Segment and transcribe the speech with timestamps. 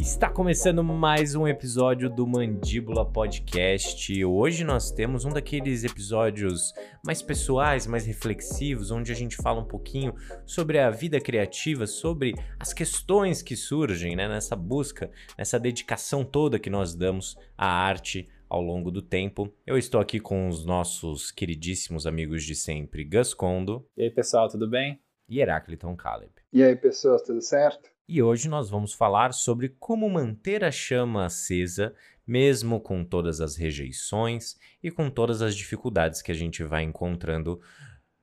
[0.00, 4.24] Está começando mais um episódio do Mandíbula Podcast.
[4.24, 6.74] Hoje nós temos um daqueles episódios
[7.04, 10.14] mais pessoais, mais reflexivos, onde a gente fala um pouquinho
[10.44, 16.58] sobre a vida criativa, sobre as questões que surgem né, nessa busca, nessa dedicação toda
[16.58, 19.50] que nós damos à arte ao longo do tempo.
[19.66, 23.86] Eu estou aqui com os nossos queridíssimos amigos de sempre, Gus Kondo.
[23.96, 25.00] E aí, pessoal, tudo bem?
[25.28, 26.39] E Herácliton Caleb.
[26.52, 27.88] E aí, pessoas, tudo certo?
[28.08, 31.94] E hoje nós vamos falar sobre como manter a chama acesa,
[32.26, 37.60] mesmo com todas as rejeições e com todas as dificuldades que a gente vai encontrando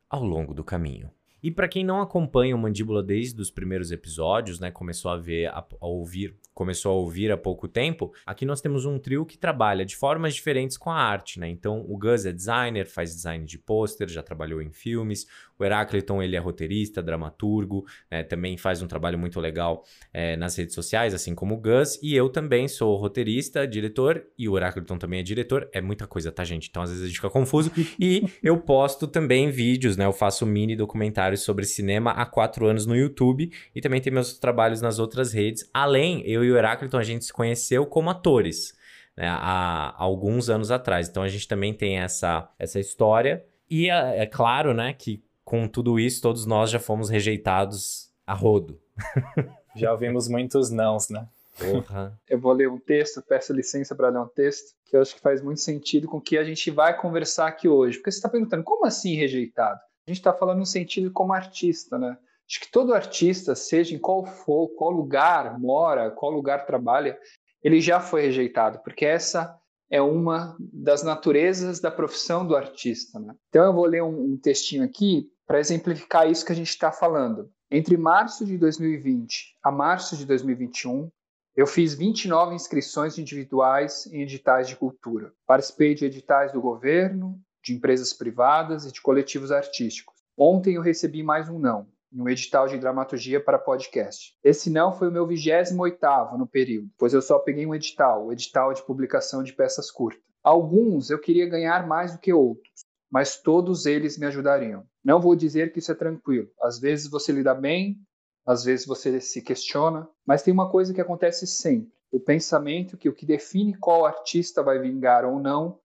[0.10, 1.10] ao longo do caminho.
[1.48, 5.46] E para quem não acompanha o Mandíbula desde os primeiros episódios, né, começou a ver,
[5.46, 9.38] a, a, ouvir, começou a ouvir há pouco tempo, aqui nós temos um trio que
[9.38, 11.48] trabalha de formas diferentes com a arte, né?
[11.48, 15.26] Então, o Gus é designer, faz design de pôster, já trabalhou em filmes.
[15.58, 18.24] O Herácliton, ele é roteirista, dramaturgo, né?
[18.24, 21.98] também faz um trabalho muito legal é, nas redes sociais, assim como o Gus.
[22.04, 25.70] E eu também sou roteirista, diretor, e o Herácliton também é diretor.
[25.72, 26.68] É muita coisa, tá, gente?
[26.70, 27.72] Então, às vezes a gente fica confuso.
[28.00, 30.06] E eu posto também vídeos, né?
[30.06, 34.38] Eu faço mini documentários sobre cinema há quatro anos no YouTube e também tem meus
[34.38, 35.70] trabalhos nas outras redes.
[35.74, 38.76] Além, eu e o Herácliton, a gente se conheceu como atores.
[39.16, 41.10] Né, há alguns anos atrás.
[41.10, 43.44] Então a gente também tem essa, essa história.
[43.68, 48.34] E é, é claro, né, que com tudo isso, todos nós já fomos rejeitados a
[48.34, 48.80] rodo.
[49.78, 51.28] Já ouvimos muitos nãos, né?
[51.58, 52.20] Porra.
[52.28, 55.22] Eu vou ler um texto, peço licença para ler um texto, que eu acho que
[55.22, 57.98] faz muito sentido com o que a gente vai conversar aqui hoje.
[57.98, 59.80] Porque você está perguntando, como assim rejeitado?
[60.08, 62.18] A gente está falando no sentido como artista, né?
[62.50, 67.20] Acho que todo artista, seja em qual for, qual lugar mora, qual lugar trabalha,
[67.62, 73.20] ele já foi rejeitado, porque essa é uma das naturezas da profissão do artista.
[73.20, 73.36] Né?
[73.50, 76.90] Então eu vou ler um, um textinho aqui para exemplificar isso que a gente está
[76.90, 77.52] falando.
[77.70, 81.10] Entre março de 2020 a março de 2021,
[81.54, 85.34] eu fiz 29 inscrições individuais em editais de cultura.
[85.46, 90.16] Participei de editais do governo, de empresas privadas e de coletivos artísticos.
[90.38, 94.34] Ontem eu recebi mais um não, em um edital de dramaturgia para podcast.
[94.42, 98.32] Esse não foi o meu 28º no período, pois eu só peguei um edital, o
[98.32, 100.24] edital de publicação de peças curtas.
[100.42, 104.86] Alguns eu queria ganhar mais do que outros, mas todos eles me ajudariam.
[105.04, 106.50] Não vou dizer que isso é tranquilo.
[106.62, 108.00] Às vezes você lida bem,
[108.46, 113.10] às vezes você se questiona, mas tem uma coisa que acontece sempre: o pensamento que
[113.10, 115.82] o que define qual artista vai vingar ou não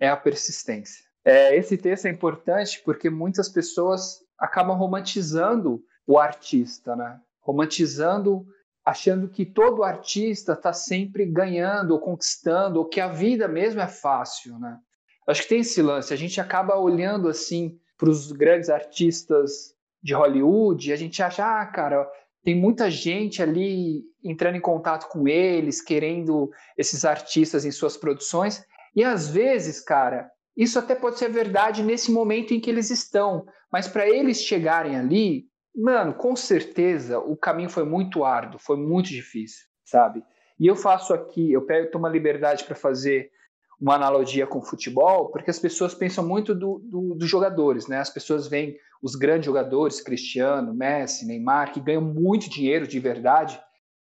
[0.00, 1.05] é a persistência.
[1.26, 7.18] É, esse texto é importante porque muitas pessoas acabam romantizando o artista, né?
[7.40, 8.46] Romantizando,
[8.84, 13.88] achando que todo artista está sempre ganhando ou conquistando, ou que a vida mesmo é
[13.88, 14.78] fácil, né?
[15.26, 16.14] Acho que tem esse lance.
[16.14, 21.44] A gente acaba olhando assim para os grandes artistas de Hollywood e a gente acha,
[21.44, 22.08] ah, cara,
[22.44, 28.64] tem muita gente ali entrando em contato com eles, querendo esses artistas em suas produções.
[28.94, 33.46] E às vezes, cara, isso até pode ser verdade nesse momento em que eles estão,
[33.70, 39.08] mas para eles chegarem ali, mano, com certeza o caminho foi muito árduo, foi muito
[39.08, 40.24] difícil, sabe?
[40.58, 43.30] E eu faço aqui, eu pego, tomo liberdade para fazer
[43.78, 47.98] uma analogia com o futebol, porque as pessoas pensam muito do, do, dos jogadores, né?
[47.98, 53.60] As pessoas veem os grandes jogadores, Cristiano, Messi, Neymar, que ganham muito dinheiro de verdade.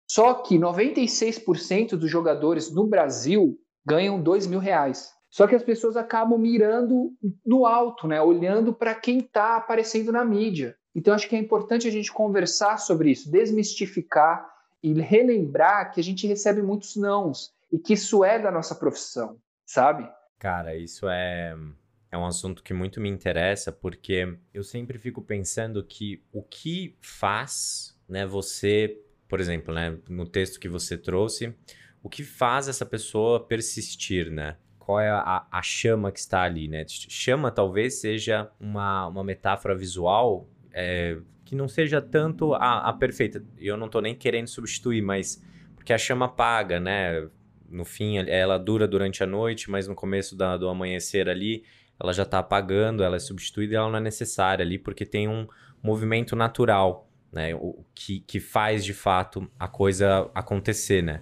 [0.09, 5.11] Só que 96% dos jogadores no Brasil ganham 2 mil reais.
[5.29, 7.13] Só que as pessoas acabam mirando
[7.45, 8.21] no alto, né?
[8.21, 10.75] Olhando para quem está aparecendo na mídia.
[10.95, 14.49] Então acho que é importante a gente conversar sobre isso, desmistificar
[14.81, 19.37] e relembrar que a gente recebe muitos nãos e que isso é da nossa profissão
[19.69, 20.09] sabe?
[20.39, 21.55] Cara, isso é,
[22.11, 26.97] é um assunto que muito me interessa, porque eu sempre fico pensando que o que
[27.01, 31.53] faz, né, você, por exemplo, né, no texto que você trouxe,
[32.01, 34.57] o que faz essa pessoa persistir, né?
[34.89, 36.83] Qual é a, a chama que está ali, né?
[36.87, 41.15] Chama talvez seja uma, uma metáfora visual é,
[41.45, 43.45] que não seja tanto a, a perfeita.
[43.59, 45.45] Eu não estou nem querendo substituir, mas
[45.75, 47.29] porque a chama apaga, né?
[47.69, 51.63] no fim ela dura durante a noite, mas no começo da, do amanhecer ali
[51.99, 55.27] ela já está apagando, ela é substituída e ela não é necessária ali porque tem
[55.27, 55.47] um
[55.83, 61.21] movimento natural, né, o, que, que faz de fato a coisa acontecer, né?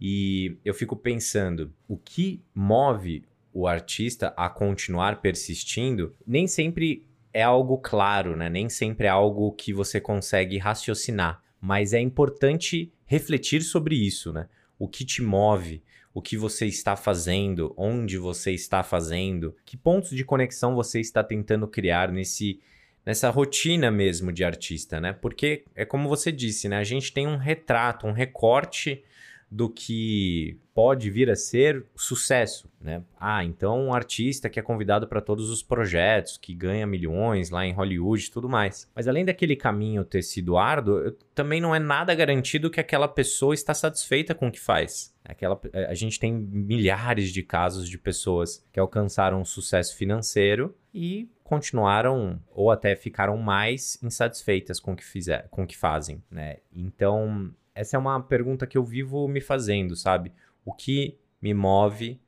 [0.00, 7.42] E eu fico pensando, o que move o artista a continuar persistindo nem sempre é
[7.42, 8.48] algo claro, né?
[8.48, 14.48] Nem sempre é algo que você consegue raciocinar, mas é importante refletir sobre isso, né?
[14.78, 15.82] o que te move,
[16.14, 21.22] o que você está fazendo, onde você está fazendo, que pontos de conexão você está
[21.24, 22.60] tentando criar nesse
[23.04, 25.14] nessa rotina mesmo de artista, né?
[25.14, 26.76] Porque é como você disse, né?
[26.76, 29.02] A gente tem um retrato, um recorte
[29.50, 33.02] do que pode vir a ser sucesso, né?
[33.18, 37.66] Ah, então um artista que é convidado para todos os projetos, que ganha milhões lá
[37.66, 38.88] em Hollywood e tudo mais.
[38.94, 43.54] Mas além daquele caminho ter sido árduo, também não é nada garantido que aquela pessoa
[43.54, 45.12] está satisfeita com o que faz.
[45.24, 51.28] Aquela, eh, a gente tem milhares de casos de pessoas que alcançaram sucesso financeiro e
[51.42, 56.58] continuaram ou até ficaram mais insatisfeitas com o que fizer, com o que fazem, né?
[56.72, 60.32] Então, essa é uma pergunta que eu vivo me fazendo, sabe?
[60.64, 62.20] O que me move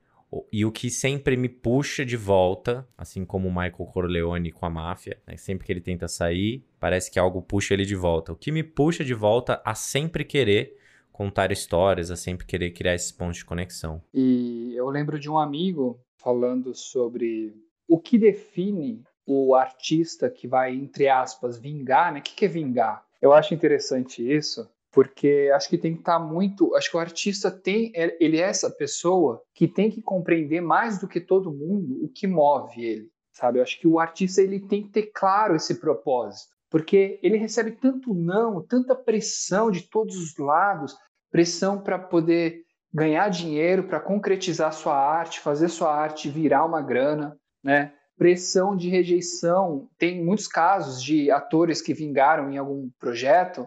[0.51, 4.69] e o que sempre me puxa de volta, assim como o Michael Corleone com a
[4.69, 5.35] máfia, né?
[5.35, 8.31] sempre que ele tenta sair, parece que algo puxa ele de volta.
[8.31, 10.77] O que me puxa de volta a sempre querer
[11.11, 14.01] contar histórias, a sempre querer criar esses pontos de conexão.
[14.13, 17.53] E eu lembro de um amigo falando sobre
[17.87, 22.19] o que define o artista que vai, entre aspas, vingar, né?
[22.19, 23.05] O que, é vingar?
[23.21, 26.75] Eu acho interessante isso, porque acho que tem que estar tá muito.
[26.75, 27.91] Acho que o artista tem.
[27.95, 32.09] É, ele é essa pessoa que tem que compreender mais do que todo mundo o
[32.09, 33.59] que move ele, sabe?
[33.59, 37.71] Eu acho que o artista ele tem que ter claro esse propósito, porque ele recebe
[37.71, 40.95] tanto não, tanta pressão de todos os lados
[41.31, 47.37] pressão para poder ganhar dinheiro, para concretizar sua arte, fazer sua arte virar uma grana,
[47.63, 47.93] né?
[48.17, 49.89] pressão de rejeição.
[49.97, 53.65] Tem muitos casos de atores que vingaram em algum projeto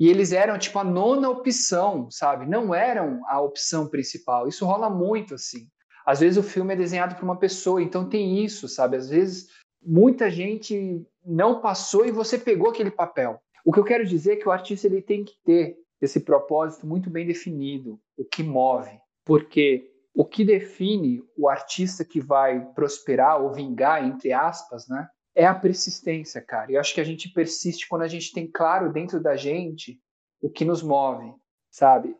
[0.00, 2.46] e eles eram tipo a nona opção, sabe?
[2.46, 4.48] Não eram a opção principal.
[4.48, 5.68] Isso rola muito assim.
[6.06, 8.96] Às vezes o filme é desenhado por uma pessoa, então tem isso, sabe?
[8.96, 9.48] Às vezes
[9.82, 13.38] muita gente não passou e você pegou aquele papel.
[13.62, 16.86] O que eu quero dizer é que o artista ele tem que ter esse propósito
[16.86, 23.38] muito bem definido, o que move, porque o que define o artista que vai prosperar
[23.42, 25.06] ou vingar, entre aspas, né?
[25.40, 26.70] É a persistência, cara.
[26.70, 29.98] Eu acho que a gente persiste quando a gente tem claro dentro da gente
[30.38, 31.32] o que nos move,
[31.70, 32.14] sabe?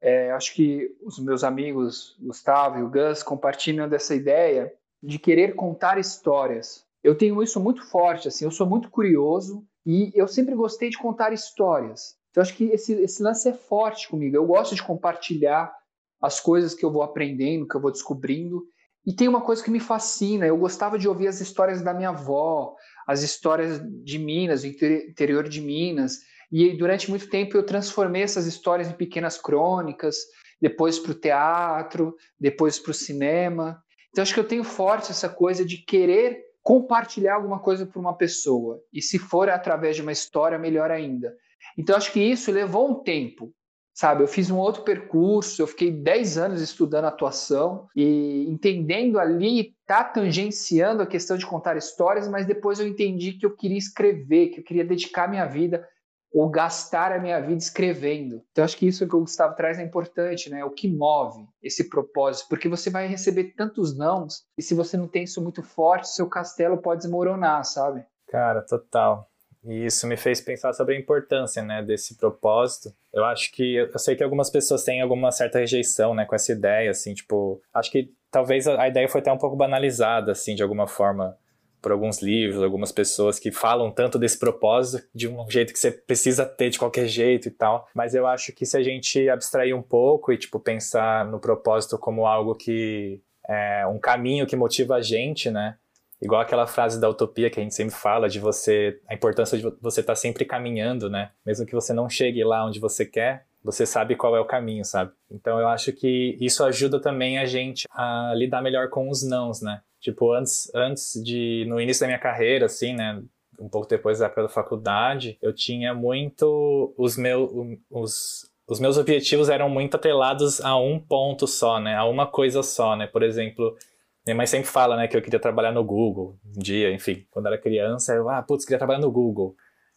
[0.00, 5.54] É, acho que os meus amigos Gustavo e o Gus compartilham dessa ideia de querer
[5.54, 6.84] contar histórias.
[7.04, 10.98] Eu tenho isso muito forte, assim, eu sou muito curioso e eu sempre gostei de
[10.98, 12.16] contar histórias.
[12.32, 14.34] Então acho que esse, esse lance é forte comigo.
[14.34, 15.72] Eu gosto de compartilhar
[16.20, 18.66] as coisas que eu vou aprendendo, que eu vou descobrindo.
[19.06, 22.08] E tem uma coisa que me fascina: eu gostava de ouvir as histórias da minha
[22.08, 22.74] avó,
[23.06, 26.18] as histórias de Minas, do interior de Minas.
[26.50, 30.16] E durante muito tempo eu transformei essas histórias em pequenas crônicas,
[30.60, 33.80] depois para o teatro, depois para o cinema.
[34.10, 38.16] Então acho que eu tenho forte essa coisa de querer compartilhar alguma coisa para uma
[38.16, 38.80] pessoa.
[38.92, 41.32] E se for através de uma história, melhor ainda.
[41.78, 43.52] Então acho que isso levou um tempo
[43.96, 44.22] sabe?
[44.22, 50.04] Eu fiz um outro percurso, eu fiquei 10 anos estudando atuação e entendendo ali, tá
[50.04, 54.60] tangenciando a questão de contar histórias, mas depois eu entendi que eu queria escrever, que
[54.60, 55.88] eu queria dedicar minha vida
[56.30, 58.42] ou gastar a minha vida escrevendo.
[58.52, 60.62] Então acho que isso que o Gustavo traz é importante, né?
[60.62, 65.08] O que move esse propósito, porque você vai receber tantos nãos e se você não
[65.08, 68.04] tem isso muito forte, seu castelo pode desmoronar, sabe?
[68.28, 69.26] Cara, total.
[69.66, 72.94] E isso me fez pensar sobre a importância, né, desse propósito.
[73.12, 76.52] Eu acho que eu sei que algumas pessoas têm alguma certa rejeição, né, com essa
[76.52, 80.62] ideia, assim, tipo, acho que talvez a ideia foi até um pouco banalizada, assim, de
[80.62, 81.36] alguma forma,
[81.82, 85.90] por alguns livros, algumas pessoas que falam tanto desse propósito de um jeito que você
[85.90, 87.88] precisa ter de qualquer jeito e tal.
[87.94, 91.98] Mas eu acho que se a gente abstrair um pouco e, tipo, pensar no propósito
[91.98, 95.76] como algo que é um caminho que motiva a gente, né?
[96.20, 99.64] Igual aquela frase da utopia que a gente sempre fala de você, a importância de
[99.80, 101.30] você estar tá sempre caminhando, né?
[101.44, 104.84] Mesmo que você não chegue lá onde você quer, você sabe qual é o caminho,
[104.84, 105.12] sabe?
[105.30, 109.60] Então eu acho que isso ajuda também a gente a lidar melhor com os nãos,
[109.60, 109.82] né?
[110.00, 113.20] Tipo, antes, antes de, no início da minha carreira, assim, né?
[113.58, 117.50] Um pouco depois da época da faculdade, eu tinha muito os meus,
[117.90, 121.96] os, os meus objetivos eram muito atrelados a um ponto só, né?
[121.96, 123.06] A uma coisa só, né?
[123.06, 123.76] Por exemplo,
[124.26, 127.24] minha mãe sempre fala, né, que eu queria trabalhar no Google um dia, enfim.
[127.30, 129.54] Quando era criança, eu, ah, putz, queria trabalhar no Google.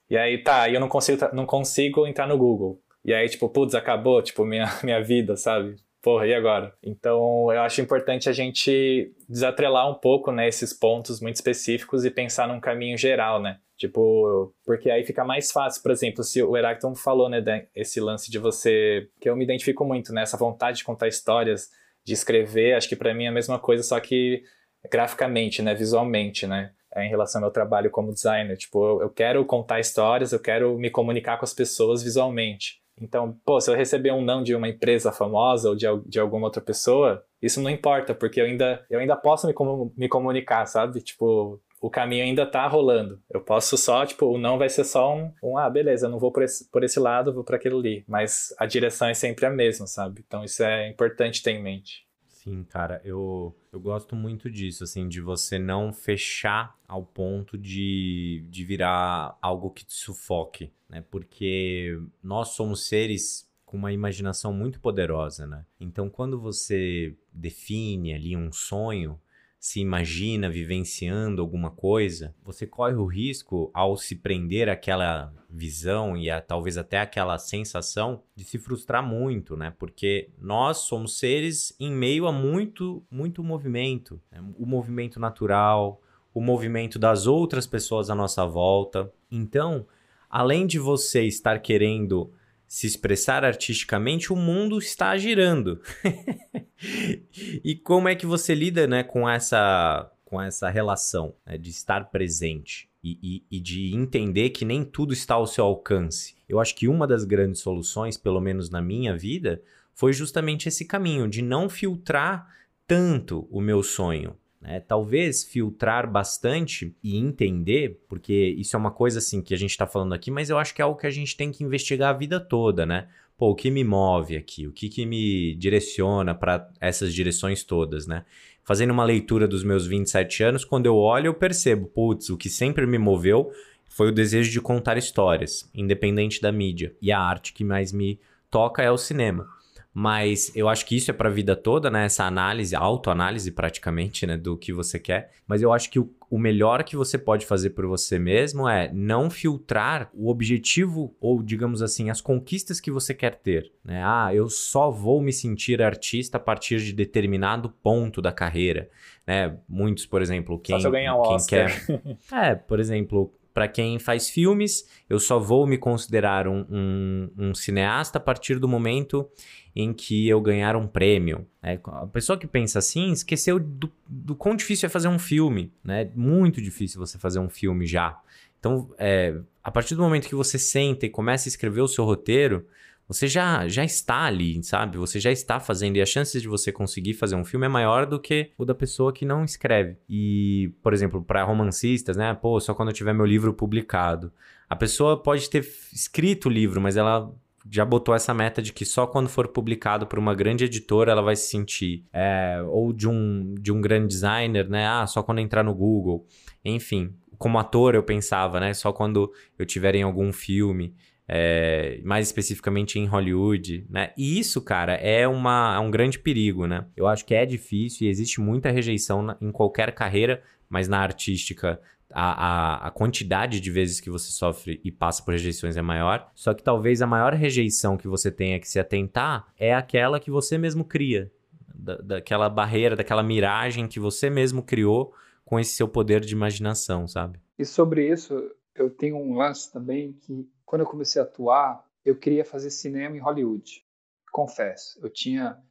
[0.08, 2.80] E aí, tá, e eu não consigo, não consigo entrar no Google.
[3.04, 5.76] E aí, tipo, putz, acabou, tipo, minha, minha vida, sabe?
[6.02, 6.74] Porra, e agora?
[6.82, 12.12] Então, eu acho importante a gente desatrelar um pouco, né, esses pontos muito específicos e
[12.12, 13.60] pensar num caminho geral, né?
[13.78, 18.30] Tipo, porque aí fica mais fácil, por exemplo, se o Heráclito falou, né, esse lance
[18.30, 21.70] de você, que eu me identifico muito, né, essa vontade de contar histórias,
[22.06, 24.44] de escrever, acho que para mim é a mesma coisa, só que
[24.92, 28.58] graficamente, né, visualmente, né, é em relação ao meu trabalho como designer.
[28.58, 32.82] Tipo, eu, quero contar histórias, eu quero me comunicar com as pessoas visualmente.
[33.02, 36.48] Então, pô, se eu receber um não de uma empresa famosa ou de, de alguma
[36.48, 39.54] outra pessoa, isso não importa, porque eu ainda, eu ainda posso me,
[39.96, 41.00] me comunicar, sabe?
[41.02, 43.22] Tipo, o caminho ainda tá rolando.
[43.30, 46.20] Eu posso só, tipo, o não vai ser só um, um ah, beleza, eu não
[46.20, 48.04] vou por esse, por esse lado, vou para aquele ali.
[48.08, 50.24] Mas a direção é sempre a mesma, sabe?
[50.26, 52.08] Então isso é importante ter em mente.
[52.28, 58.46] Sim, cara, eu, eu gosto muito disso, assim, de você não fechar ao ponto de,
[58.50, 61.04] de virar algo que te sufoque, né?
[61.12, 65.66] Porque nós somos seres com uma imaginação muito poderosa, né?
[65.80, 69.20] Então, quando você define ali um sonho,
[69.60, 76.30] se imagina vivenciando alguma coisa, você corre o risco, ao se prender àquela visão e
[76.30, 79.74] a, talvez até aquela sensação, de se frustrar muito, né?
[79.78, 84.22] Porque nós somos seres em meio a muito, muito movimento.
[84.32, 84.42] Né?
[84.58, 86.02] O movimento natural,
[86.34, 89.12] o movimento das outras pessoas à nossa volta.
[89.30, 89.86] Então,
[90.30, 92.32] além de você estar querendo
[92.70, 95.82] se expressar artisticamente, o mundo está girando.
[97.66, 102.12] e como é que você lida né, com, essa, com essa relação né, de estar
[102.12, 103.18] presente e,
[103.50, 106.36] e, e de entender que nem tudo está ao seu alcance?
[106.48, 109.64] Eu acho que uma das grandes soluções, pelo menos na minha vida,
[109.96, 112.48] foi justamente esse caminho de não filtrar
[112.86, 114.38] tanto o meu sonho.
[114.62, 114.80] Né?
[114.80, 119.88] Talvez filtrar bastante e entender, porque isso é uma coisa assim que a gente está
[119.88, 122.18] falando aqui, mas eu acho que é algo que a gente tem que investigar a
[122.18, 123.08] vida toda, né?
[123.38, 124.68] Pô, o que me move aqui?
[124.68, 128.26] O que, que me direciona para essas direções todas, né?
[128.66, 132.50] Fazendo uma leitura dos meus 27 anos, quando eu olho, eu percebo, putz, o que
[132.50, 133.52] sempre me moveu
[133.88, 136.94] foi o desejo de contar histórias, independente da mídia.
[137.02, 138.20] E a arte que mais me
[138.52, 139.48] toca é o cinema.
[139.94, 142.06] Mas eu acho que isso é para a vida toda, né?
[142.06, 144.38] Essa análise, autoanálise praticamente, né?
[144.38, 145.32] Do que você quer.
[145.48, 148.92] Mas eu acho que o, o melhor que você pode fazer por você mesmo é
[148.94, 153.72] não filtrar o objetivo ou, digamos assim, as conquistas que você quer ter.
[153.84, 154.02] Né?
[154.04, 158.90] Ah, eu só vou me sentir artista a partir de determinado ponto da carreira.
[159.26, 159.58] Né?
[159.68, 161.84] Muitos, por exemplo, quem, quem quer.
[162.32, 167.54] é, por exemplo, para quem faz filmes, eu só vou me considerar um, um, um,
[167.54, 169.30] cineasta a partir do momento
[169.76, 171.46] em que eu ganhar um prêmio.
[171.62, 175.74] É, a pessoa que pensa assim esqueceu do, do quão difícil é fazer um filme.
[175.84, 176.04] Né?
[176.04, 178.18] É muito difícil você fazer um filme já.
[178.62, 182.06] Então, é, a partir do momento que você senta e começa a escrever o seu
[182.06, 182.66] roteiro,
[183.10, 185.00] você já, já está ali, sabe?
[185.00, 188.06] Você já está fazendo e a chance de você conseguir fazer um filme é maior
[188.06, 189.98] do que o da pessoa que não escreve.
[190.08, 192.36] E, por exemplo, para romancistas, né?
[192.36, 194.32] Pô, só quando eu tiver meu livro publicado.
[194.70, 197.34] A pessoa pode ter escrito o livro, mas ela
[197.68, 201.24] já botou essa meta de que só quando for publicado por uma grande editora ela
[201.24, 202.06] vai se sentir.
[202.14, 204.88] É, ou de um, de um grande designer, né?
[204.88, 206.28] Ah, só quando entrar no Google.
[206.64, 208.72] Enfim, como ator eu pensava, né?
[208.76, 210.94] Só quando eu tiver em algum filme
[211.32, 214.12] é, mais especificamente em Hollywood, né?
[214.18, 216.86] E isso, cara, é, uma, é um grande perigo, né?
[216.98, 220.98] Eu acho que é difícil e existe muita rejeição na, em qualquer carreira, mas na
[220.98, 221.80] artística
[222.12, 226.32] a, a, a, quantidade de vezes que você sofre e passa por rejeições é maior.
[226.34, 230.32] Só que talvez a maior rejeição que você tenha que se atentar é aquela que
[230.32, 231.32] você mesmo cria.
[231.76, 235.14] Da, daquela barreira, daquela miragem que você mesmo criou
[235.46, 237.40] com esse seu poder de imaginação, sabe?
[237.58, 242.18] E sobre isso, eu tenho um lance também que quando eu comecei a atuar, eu
[242.18, 243.86] queria fazer cinema em Hollywood.
[244.32, 245.62] Confesso, eu tinha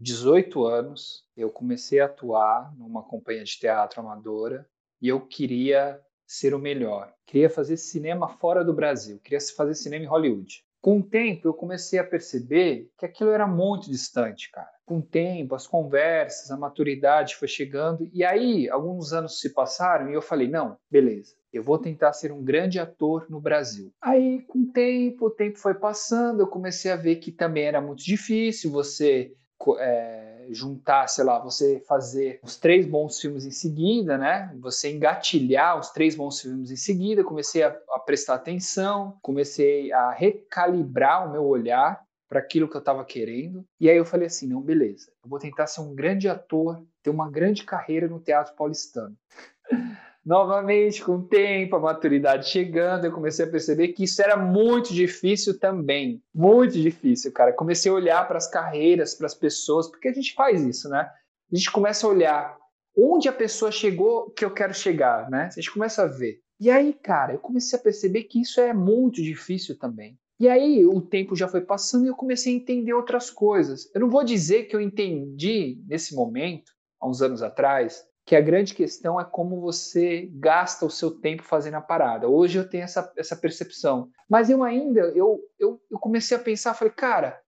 [0.00, 4.68] 18 anos, eu comecei a atuar numa companhia de teatro amadora
[5.00, 7.12] e eu queria ser o melhor.
[7.26, 10.64] Queria fazer cinema fora do Brasil, queria fazer cinema em Hollywood.
[10.80, 14.77] Com o tempo, eu comecei a perceber que aquilo era muito distante, cara.
[14.88, 20.08] Com o tempo, as conversas, a maturidade foi chegando, e aí alguns anos se passaram
[20.08, 23.92] e eu falei: não, beleza, eu vou tentar ser um grande ator no Brasil.
[24.00, 27.82] Aí, com o tempo, o tempo foi passando, eu comecei a ver que também era
[27.82, 29.34] muito difícil você
[29.78, 34.50] é, juntar, sei lá, você fazer os três bons filmes em seguida, né?
[34.58, 37.22] Você engatilhar os três bons filmes em seguida.
[37.22, 42.80] Comecei a, a prestar atenção, comecei a recalibrar o meu olhar para aquilo que eu
[42.80, 43.64] estava querendo.
[43.80, 47.10] E aí eu falei assim, não, beleza, eu vou tentar ser um grande ator, ter
[47.10, 49.16] uma grande carreira no teatro paulistano.
[50.24, 54.92] Novamente, com o tempo, a maturidade chegando, eu comecei a perceber que isso era muito
[54.92, 56.22] difícil também.
[56.34, 57.50] Muito difícil, cara.
[57.50, 61.08] Comecei a olhar para as carreiras, para as pessoas, porque a gente faz isso, né?
[61.50, 62.58] A gente começa a olhar
[62.94, 65.44] onde a pessoa chegou que eu quero chegar, né?
[65.44, 66.42] A gente começa a ver.
[66.60, 70.18] E aí, cara, eu comecei a perceber que isso é muito difícil também.
[70.40, 73.90] E aí o tempo já foi passando e eu comecei a entender outras coisas.
[73.94, 78.40] Eu não vou dizer que eu entendi nesse momento, há uns anos atrás, que a
[78.40, 82.28] grande questão é como você gasta o seu tempo fazendo a parada.
[82.28, 84.10] Hoje eu tenho essa, essa percepção.
[84.28, 87.40] Mas eu ainda, eu, eu, eu comecei a pensar, falei, cara,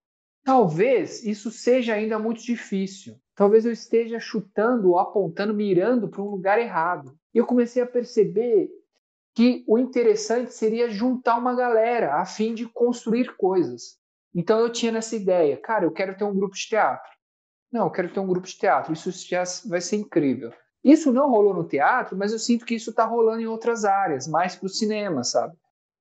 [0.43, 3.15] talvez isso seja ainda muito difícil.
[3.37, 7.15] Talvez eu esteja chutando ou apontando, mirando para um lugar errado.
[7.35, 8.69] E eu comecei a perceber
[9.35, 13.99] que o interessante seria juntar uma galera a fim de construir coisas.
[14.35, 17.11] Então eu tinha nessa ideia, cara, eu quero ter um grupo de teatro.
[17.73, 20.53] Não, eu quero ter um grupo de teatro, isso já vai ser incrível.
[20.83, 24.27] Isso não rolou no teatro, mas eu sinto que isso está rolando em outras áreas,
[24.27, 25.55] mais para o cinema, sabe?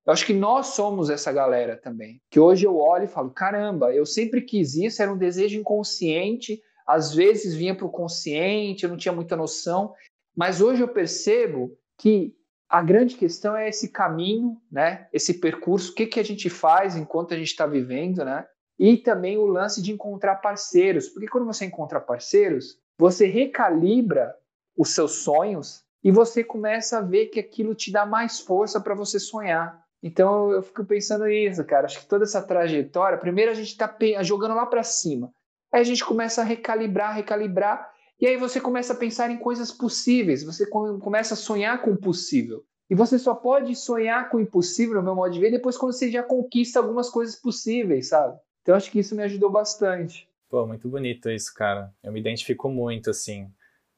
[0.06, 2.22] Eu acho que nós somos essa galera também.
[2.32, 6.62] Que hoje eu olho e falo: caramba, eu sempre quis isso, era um desejo inconsciente,
[6.88, 9.94] às vezes vinha para o consciente, eu não tinha muita noção,
[10.36, 12.34] mas hoje eu percebo que
[12.70, 15.08] a grande questão é esse caminho, né?
[15.12, 18.46] Esse percurso, o que, que a gente faz enquanto a gente está vivendo, né?
[18.78, 24.36] E também o lance de encontrar parceiros, porque quando você encontra parceiros, você recalibra
[24.78, 28.94] os seus sonhos e você começa a ver que aquilo te dá mais força para
[28.94, 29.84] você sonhar.
[30.02, 31.88] Então eu fico pensando nisso, cara.
[31.88, 35.34] Acho que toda essa trajetória, primeiro a gente está jogando lá para cima,
[35.72, 39.72] aí a gente começa a recalibrar, recalibrar, e aí você começa a pensar em coisas
[39.72, 42.64] possíveis, você começa a sonhar com o possível.
[42.90, 45.94] E você só pode sonhar com o impossível, no meu modo de ver, depois quando
[45.94, 48.36] você já conquista algumas coisas possíveis, sabe?
[48.64, 50.28] Então acho que isso me ajudou bastante.
[50.50, 51.94] Pô, muito bonito isso, cara.
[52.04, 53.48] Eu me identifico muito, assim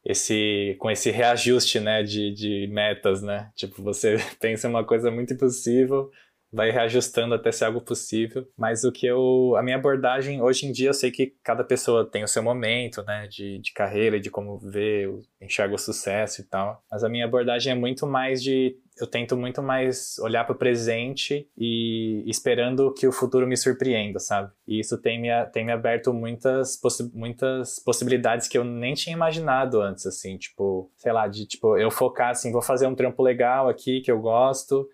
[0.03, 5.11] esse com esse reajuste né de, de metas né tipo você pensa em uma coisa
[5.11, 6.09] muito impossível
[6.51, 10.71] vai reajustando até ser algo possível mas o que eu a minha abordagem hoje em
[10.71, 14.29] dia eu sei que cada pessoa tem o seu momento né de, de carreira de
[14.29, 15.07] como vê
[15.41, 19.35] enxerga o sucesso e tal mas a minha abordagem é muito mais de eu tento
[19.35, 24.51] muito mais olhar para o presente e esperando que o futuro me surpreenda, sabe?
[24.67, 29.15] E isso tem me, tem me aberto muitas, possi muitas possibilidades que eu nem tinha
[29.15, 33.23] imaginado antes, assim, tipo, sei lá, de tipo, eu focar assim, vou fazer um trampo
[33.23, 34.87] legal aqui que eu gosto,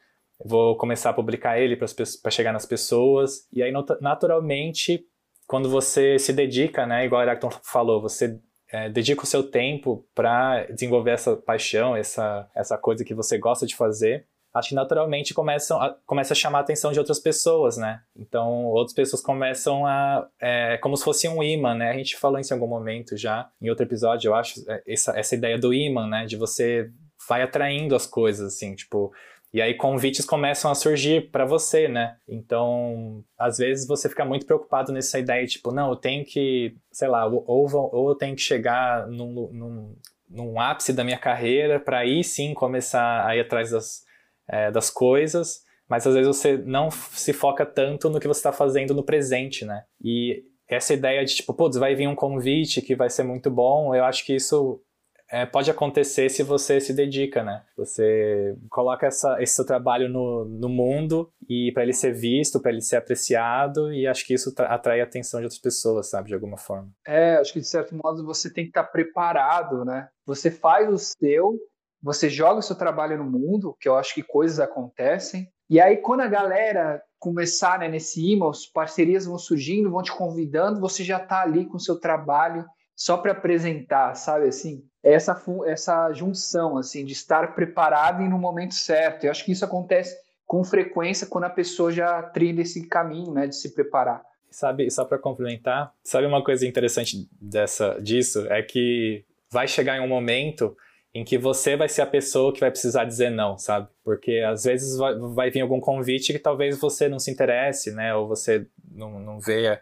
[0.44, 5.06] vou começar a publicar ele para chegar nas pessoas, e aí naturalmente
[5.48, 8.38] quando você se dedica, né, igual o Heráclito falou, você
[8.70, 13.66] é, dedica o seu tempo para desenvolver essa paixão, essa, essa coisa que você gosta
[13.66, 17.78] de fazer, acho que naturalmente começam a, começa a chamar a atenção de outras pessoas,
[17.78, 18.02] né?
[18.16, 20.28] Então, outras pessoas começam a...
[20.40, 21.92] É, como se fosse um imã, né?
[21.92, 25.18] A gente falou isso em algum momento já, em outro episódio, eu acho, é, essa,
[25.18, 26.26] essa ideia do imã, né?
[26.26, 26.90] De você
[27.30, 29.14] vai atraindo as coisas, assim, tipo...
[29.54, 32.18] E aí convites começam a surgir para você, né?
[32.28, 37.08] Então, às vezes você fica muito preocupado nessa ideia, tipo, não, eu tenho que, sei
[37.08, 39.96] lá, ou, ou eu tenho que chegar num, num,
[40.30, 44.04] num ápice da minha carreira para aí sim começar a ir atrás das,
[44.48, 48.52] é, das coisas, mas às vezes você não se foca tanto no que você está
[48.52, 49.84] fazendo no presente, né?
[50.04, 53.96] E essa ideia de, tipo, putz, vai vir um convite que vai ser muito bom,
[53.96, 54.82] eu acho que isso
[55.30, 57.64] é, pode acontecer se você se dedica, né?
[57.76, 62.72] Você coloca essa, esse seu trabalho no, no mundo e para ele ser visto, para
[62.72, 66.34] ele ser apreciado e acho que isso atrai a atenção de outras pessoas, sabe, de
[66.34, 66.90] alguma forma.
[67.06, 70.08] É, acho que de certo modo você tem que estar preparado, né?
[70.26, 71.60] Você faz o seu,
[72.02, 75.50] você joga o seu trabalho no mundo, que eu acho que coisas acontecem.
[75.70, 80.80] E aí quando a galera começar né, nesse as parcerias vão surgindo, vão te convidando,
[80.80, 82.66] você já está ali com o seu trabalho
[82.98, 84.84] só para apresentar, sabe assim?
[85.08, 89.24] essa, essa junção, assim, de estar preparado e no momento certo.
[89.24, 93.48] Eu acho que isso acontece com frequência quando a pessoa já trilha esse caminho, né,
[93.48, 94.22] de se preparar.
[94.50, 100.00] Sabe, só para complementar, sabe uma coisa interessante dessa disso é que vai chegar em
[100.00, 100.76] um momento
[101.14, 103.88] em que você vai ser a pessoa que vai precisar dizer não, sabe?
[104.04, 108.16] Porque às vezes vai, vai vir algum convite que talvez você não se interesse, né?
[108.16, 109.80] Ou você não, não veja,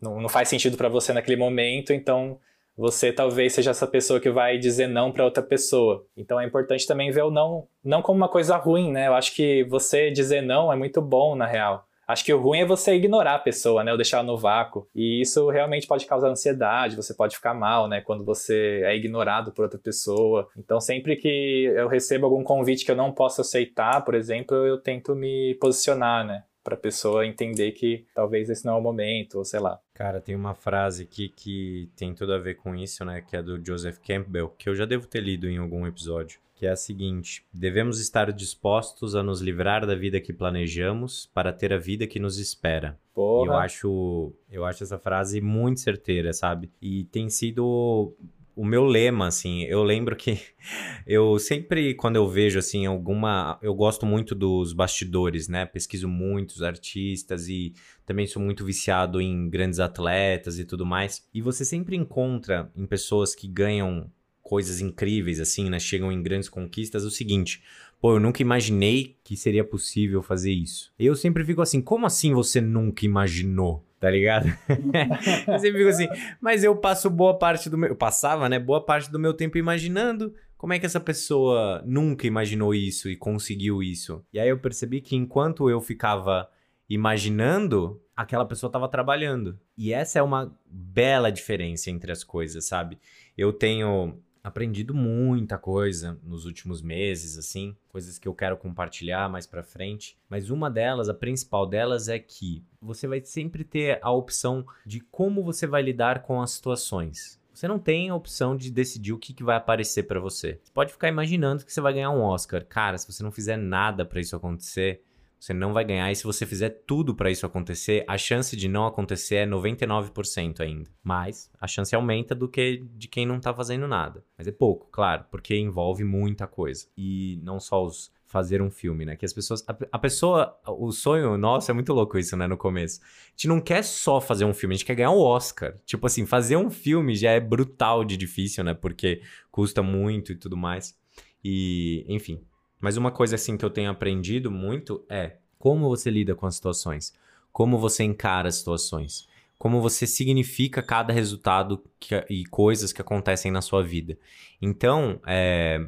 [0.00, 2.38] não, não faz sentido para você naquele momento, então
[2.76, 6.06] você talvez seja essa pessoa que vai dizer não para outra pessoa.
[6.16, 9.08] Então é importante também ver o não não como uma coisa ruim, né?
[9.08, 11.86] Eu acho que você dizer não é muito bom na real.
[12.06, 13.90] Acho que o ruim é você ignorar a pessoa, né?
[13.92, 14.86] Ou deixar ela no vácuo.
[14.94, 18.00] E isso realmente pode causar ansiedade, você pode ficar mal, né?
[18.00, 20.48] Quando você é ignorado por outra pessoa.
[20.56, 24.78] Então, sempre que eu recebo algum convite que eu não posso aceitar, por exemplo, eu
[24.78, 26.42] tento me posicionar, né?
[26.62, 29.80] Para a pessoa entender que talvez esse não é o momento, ou sei lá.
[29.94, 33.20] Cara, tem uma frase aqui que tem tudo a ver com isso, né?
[33.20, 36.40] Que é do Joseph Campbell, que eu já devo ter lido em algum episódio.
[36.54, 41.52] Que é a seguinte: devemos estar dispostos a nos livrar da vida que planejamos para
[41.52, 42.98] ter a vida que nos espera.
[43.14, 43.46] Porra.
[43.46, 46.70] Eu acho, eu acho essa frase muito certeira, sabe?
[46.80, 48.14] E tem sido
[48.54, 50.38] o meu lema, assim, eu lembro que
[51.06, 53.58] eu sempre, quando eu vejo, assim, alguma.
[53.62, 55.64] Eu gosto muito dos bastidores, né?
[55.66, 61.26] Pesquiso muitos artistas e também sou muito viciado em grandes atletas e tudo mais.
[61.32, 64.10] E você sempre encontra em pessoas que ganham
[64.42, 65.78] coisas incríveis, assim, né?
[65.78, 67.62] Chegam em grandes conquistas, o seguinte.
[68.00, 70.92] Pô, eu nunca imaginei que seria possível fazer isso.
[70.98, 73.86] Eu sempre fico assim, como assim você nunca imaginou?
[74.02, 74.46] Tá ligado?
[75.46, 76.08] eu sempre fico assim,
[76.40, 77.90] mas eu passo boa parte do meu.
[77.90, 78.58] Eu passava, né?
[78.58, 83.16] Boa parte do meu tempo imaginando como é que essa pessoa nunca imaginou isso e
[83.16, 84.24] conseguiu isso?
[84.32, 86.48] E aí eu percebi que enquanto eu ficava
[86.88, 89.56] imaginando, aquela pessoa estava trabalhando.
[89.78, 92.98] E essa é uma bela diferença entre as coisas, sabe?
[93.38, 99.46] Eu tenho aprendido muita coisa nos últimos meses, assim, coisas que eu quero compartilhar mais
[99.46, 104.10] para frente, mas uma delas, a principal delas é que você vai sempre ter a
[104.10, 107.40] opção de como você vai lidar com as situações.
[107.54, 110.58] Você não tem a opção de decidir o que, que vai aparecer para você.
[110.62, 112.64] Você pode ficar imaginando que você vai ganhar um Oscar.
[112.64, 115.02] Cara, se você não fizer nada para isso acontecer,
[115.42, 116.08] você não vai ganhar.
[116.12, 120.60] E se você fizer tudo para isso acontecer, a chance de não acontecer é 99%
[120.60, 120.88] ainda.
[121.02, 124.24] Mas a chance aumenta do que de quem não tá fazendo nada.
[124.38, 126.86] Mas é pouco, claro, porque envolve muita coisa.
[126.96, 129.16] E não só os fazer um filme, né?
[129.16, 129.64] Que as pessoas.
[129.68, 130.56] A, a, pessoa.
[130.64, 132.46] O sonho nosso é muito louco isso, né?
[132.46, 133.00] No começo.
[133.02, 135.76] A gente não quer só fazer um filme, a gente quer ganhar o um Oscar.
[135.84, 138.74] Tipo assim, fazer um filme já é brutal de difícil, né?
[138.74, 140.96] Porque custa muito e tudo mais.
[141.44, 142.40] E, enfim.
[142.82, 146.56] Mas uma coisa assim que eu tenho aprendido muito é como você lida com as
[146.56, 147.14] situações,
[147.52, 153.52] como você encara as situações, como você significa cada resultado que, e coisas que acontecem
[153.52, 154.18] na sua vida.
[154.60, 155.80] Então, é,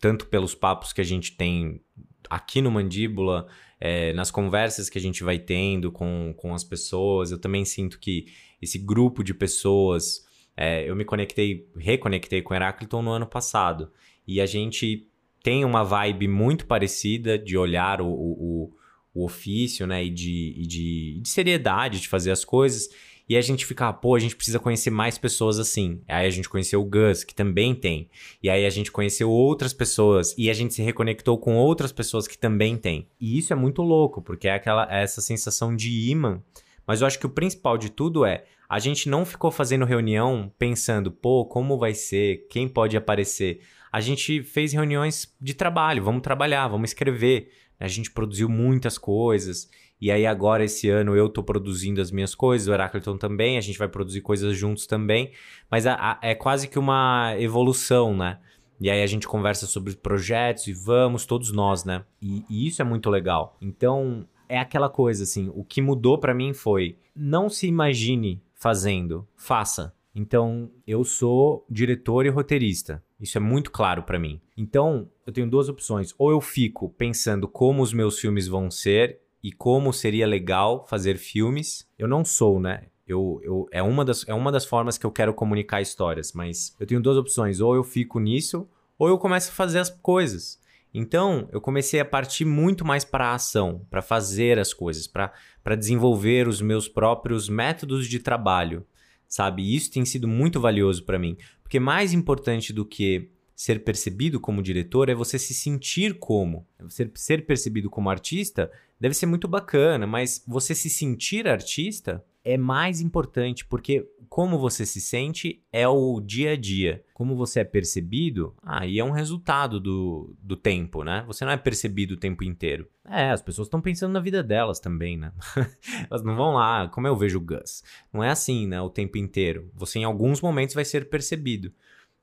[0.00, 1.82] tanto pelos papos que a gente tem
[2.30, 3.46] aqui no Mandíbula,
[3.78, 7.98] é, nas conversas que a gente vai tendo com, com as pessoas, eu também sinto
[7.98, 8.26] que
[8.60, 10.26] esse grupo de pessoas.
[10.56, 13.92] É, eu me conectei, reconectei com Heráclito no ano passado.
[14.26, 15.06] E a gente
[15.48, 18.70] tem uma vibe muito parecida de olhar o, o,
[19.14, 20.04] o ofício, né?
[20.04, 22.90] E de, e de, de seriedade de fazer as coisas.
[23.26, 26.02] E a gente fica, pô, a gente precisa conhecer mais pessoas assim.
[26.06, 28.10] Aí a gente conheceu o Gus, que também tem.
[28.42, 32.28] E aí a gente conheceu outras pessoas e a gente se reconectou com outras pessoas
[32.28, 33.08] que também tem.
[33.18, 36.42] E isso é muito louco, porque é aquela é essa sensação de imã.
[36.86, 40.52] Mas eu acho que o principal de tudo é a gente não ficou fazendo reunião
[40.58, 43.62] pensando, pô, como vai ser, quem pode aparecer.
[43.90, 47.50] A gente fez reuniões de trabalho, vamos trabalhar, vamos escrever.
[47.80, 49.68] A gente produziu muitas coisas.
[50.00, 53.60] E aí agora esse ano eu tô produzindo as minhas coisas, o Heracleton também, a
[53.60, 55.32] gente vai produzir coisas juntos também,
[55.68, 58.38] mas a, a, é quase que uma evolução, né?
[58.80, 62.04] E aí a gente conversa sobre projetos e vamos, todos nós, né?
[62.22, 63.56] E, e isso é muito legal.
[63.60, 69.26] Então, é aquela coisa assim, o que mudou para mim foi não se imagine fazendo,
[69.36, 69.92] faça.
[70.14, 73.02] Então, eu sou diretor e roteirista.
[73.20, 74.40] Isso é muito claro para mim.
[74.56, 76.14] Então, eu tenho duas opções.
[76.16, 81.16] Ou eu fico pensando como os meus filmes vão ser e como seria legal fazer
[81.16, 81.88] filmes.
[81.98, 82.84] Eu não sou, né?
[83.06, 86.76] Eu, eu, é, uma das, é uma das formas que eu quero comunicar histórias, mas
[86.78, 87.60] eu tenho duas opções.
[87.60, 90.60] Ou eu fico nisso, ou eu começo a fazer as coisas.
[90.92, 95.74] Então, eu comecei a partir muito mais para a ação, para fazer as coisas, para
[95.76, 98.86] desenvolver os meus próprios métodos de trabalho,
[99.28, 99.74] sabe?
[99.74, 104.62] Isso tem sido muito valioso para mim, porque mais importante do que ser percebido como
[104.62, 106.64] diretor é você se sentir como.
[106.88, 112.56] Ser, ser percebido como artista deve ser muito bacana, mas você se sentir artista é
[112.56, 117.04] mais importante, porque como você se sente é o dia a dia.
[117.14, 121.24] Como você é percebido, aí é um resultado do, do tempo, né?
[121.26, 122.88] Você não é percebido o tempo inteiro.
[123.04, 125.32] É, as pessoas estão pensando na vida delas também, né?
[126.10, 127.82] Elas não vão lá, como eu vejo o Gus.
[128.12, 128.80] Não é assim, né?
[128.80, 129.70] O tempo inteiro.
[129.74, 131.72] Você em alguns momentos vai ser percebido.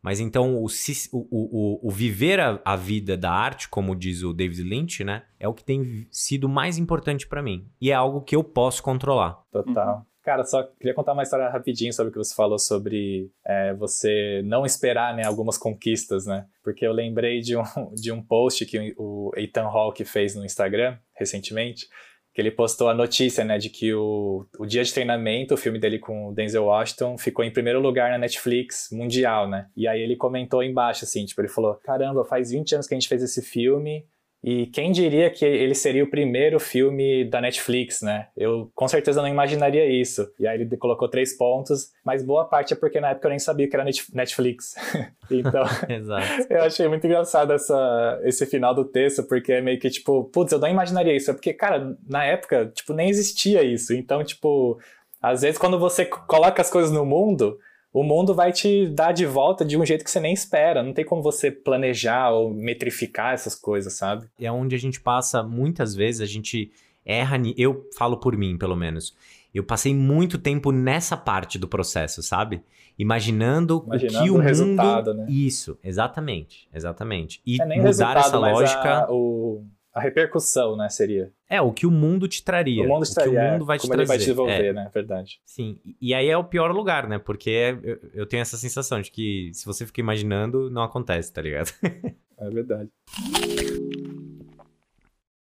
[0.06, 0.68] Mas então o,
[1.12, 5.24] o, o, o viver a, a, vida da arte, como diz o David Lynch, né?
[5.40, 7.68] É o que tem sido mais importante para mim.
[7.82, 9.44] E é algo que eu posso controlar.
[9.52, 10.06] Total.
[10.26, 14.42] Cara, só queria contar uma história rapidinho sobre o que você falou sobre é, você
[14.44, 16.48] não esperar né, algumas conquistas, né?
[16.64, 17.62] Porque eu lembrei de um,
[17.94, 21.88] de um post que o Ethan Hawke fez no Instagram recentemente,
[22.34, 25.80] que ele postou a notícia, né, de que o, o Dia de Treinamento, o filme
[25.80, 29.68] dele com o Denzel Washington, ficou em primeiro lugar na Netflix mundial, né?
[29.78, 33.00] E aí ele comentou embaixo, assim, tipo, ele falou, caramba, faz 20 anos que a
[33.00, 34.08] gente fez esse filme,
[34.48, 38.28] e quem diria que ele seria o primeiro filme da Netflix, né?
[38.38, 40.32] Eu com certeza não imaginaria isso.
[40.40, 43.40] E aí ele colocou três pontos, mas boa parte é porque na época eu nem
[43.40, 44.76] sabia que era Netflix.
[45.32, 45.64] então,
[46.48, 50.52] eu achei muito engraçado essa, esse final do texto, porque é meio que tipo, putz,
[50.52, 51.32] eu não imaginaria isso.
[51.32, 53.96] É porque, cara, na época, tipo, nem existia isso.
[53.96, 54.80] Então, tipo,
[55.20, 57.58] às vezes quando você coloca as coisas no mundo,
[57.96, 60.84] o mundo vai te dar de volta de um jeito que você nem espera.
[60.84, 64.28] Não tem como você planejar ou metrificar essas coisas, sabe?
[64.38, 66.74] É onde a gente passa, muitas vezes, a gente
[67.06, 67.38] erra.
[67.56, 69.16] Eu falo por mim, pelo menos.
[69.54, 72.62] Eu passei muito tempo nessa parte do processo, sabe?
[73.00, 75.22] Imaginando, Imaginando o que o, o resultado, mundo...
[75.22, 75.28] né?
[75.30, 77.42] Isso, exatamente, exatamente.
[77.46, 79.06] E é mudar essa lógica...
[79.06, 79.64] A, o
[79.96, 81.32] a repercussão, né, seria.
[81.50, 82.84] É, o que o mundo te traria.
[82.84, 83.32] O mundo te traria.
[83.32, 84.06] O que o mundo vai te trazer.
[84.06, 84.74] Vai te devolver, é.
[84.74, 84.92] né?
[84.94, 85.40] Verdade.
[85.46, 85.80] Sim.
[86.02, 87.18] E aí é o pior lugar, né?
[87.18, 91.42] Porque eu, eu tenho essa sensação de que se você fica imaginando, não acontece, tá
[91.42, 91.72] ligado?
[92.38, 92.90] é verdade.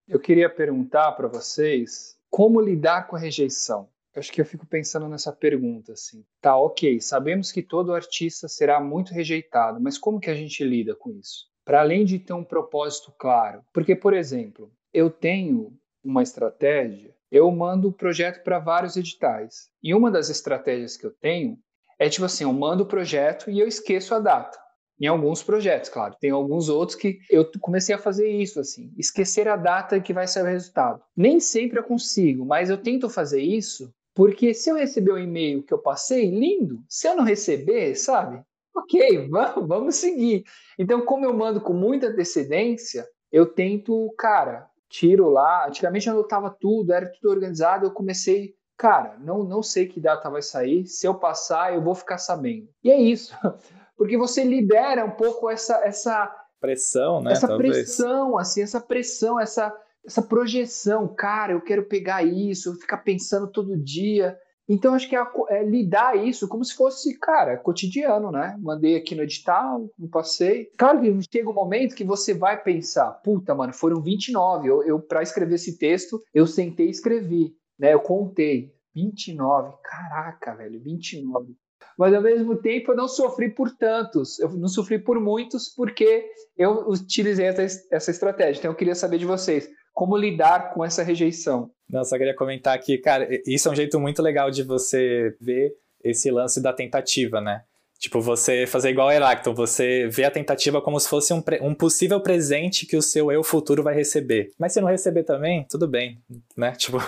[0.07, 3.89] Eu queria perguntar para vocês como lidar com a rejeição.
[4.15, 6.25] Eu acho que eu fico pensando nessa pergunta assim.
[6.41, 10.95] Tá, ok, sabemos que todo artista será muito rejeitado, mas como que a gente lida
[10.95, 11.53] com isso?
[11.65, 13.63] Para além de ter um propósito claro.
[13.73, 15.73] Porque, por exemplo, eu tenho
[16.03, 19.71] uma estratégia, eu mando o projeto para vários editais.
[19.83, 21.59] E uma das estratégias que eu tenho
[21.99, 24.59] é tipo assim, eu mando o projeto e eu esqueço a data.
[25.01, 26.17] Em alguns projetos, claro.
[26.21, 30.27] Tem alguns outros que eu comecei a fazer isso, assim, esquecer a data que vai
[30.27, 31.03] sair o resultado.
[31.17, 35.19] Nem sempre eu consigo, mas eu tento fazer isso porque se eu receber o um
[35.19, 36.85] e-mail que eu passei, lindo.
[36.89, 38.41] Se eu não receber, sabe?
[38.85, 40.45] Ok, vamos, vamos seguir.
[40.77, 45.67] Então, como eu mando com muita antecedência, eu tento, cara, tiro lá.
[45.69, 47.87] Antigamente eu anotava tudo, era tudo organizado.
[47.87, 50.87] Eu comecei, cara, não, não sei que data vai sair.
[50.87, 52.69] Se eu passar, eu vou ficar sabendo.
[52.83, 53.35] E é isso.
[53.97, 57.33] Porque você libera um pouco essa essa pressão, né?
[57.33, 57.73] Essa Talvez.
[57.73, 59.73] pressão, assim, essa pressão, essa
[60.05, 64.37] essa projeção, cara, eu quero pegar isso, ficar pensando todo dia.
[64.69, 68.57] Então, acho que é, é, lidar isso como se fosse, cara, cotidiano, né?
[68.61, 70.71] Mandei aqui no edital, não passei.
[70.79, 74.69] Claro que chega um momento que você vai pensar, puta, mano, foram 29.
[74.69, 77.93] Eu, eu para escrever esse texto, eu sentei e escrevi, né?
[77.93, 78.73] Eu contei.
[78.95, 79.75] 29.
[79.83, 81.55] Caraca, velho, 29.
[81.99, 86.27] Mas ao mesmo tempo eu não sofri por tantos, eu não sofri por muitos porque
[86.57, 88.61] eu utilizei essa, essa estratégia.
[88.61, 91.71] Então eu queria saber de vocês, como lidar com essa rejeição?
[91.89, 95.73] Não, só queria comentar aqui, cara, isso é um jeito muito legal de você ver
[96.03, 97.63] esse lance da tentativa, né?
[97.99, 102.21] Tipo, você fazer igual Heráclito, você vê a tentativa como se fosse um, um, possível
[102.21, 104.51] presente que o seu eu futuro vai receber.
[104.59, 106.21] Mas se não receber também, tudo bem,
[106.57, 106.73] né?
[106.77, 106.99] Tipo,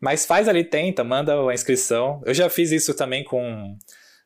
[0.00, 2.22] mas faz ali, tenta, manda a inscrição.
[2.24, 3.76] Eu já fiz isso também com,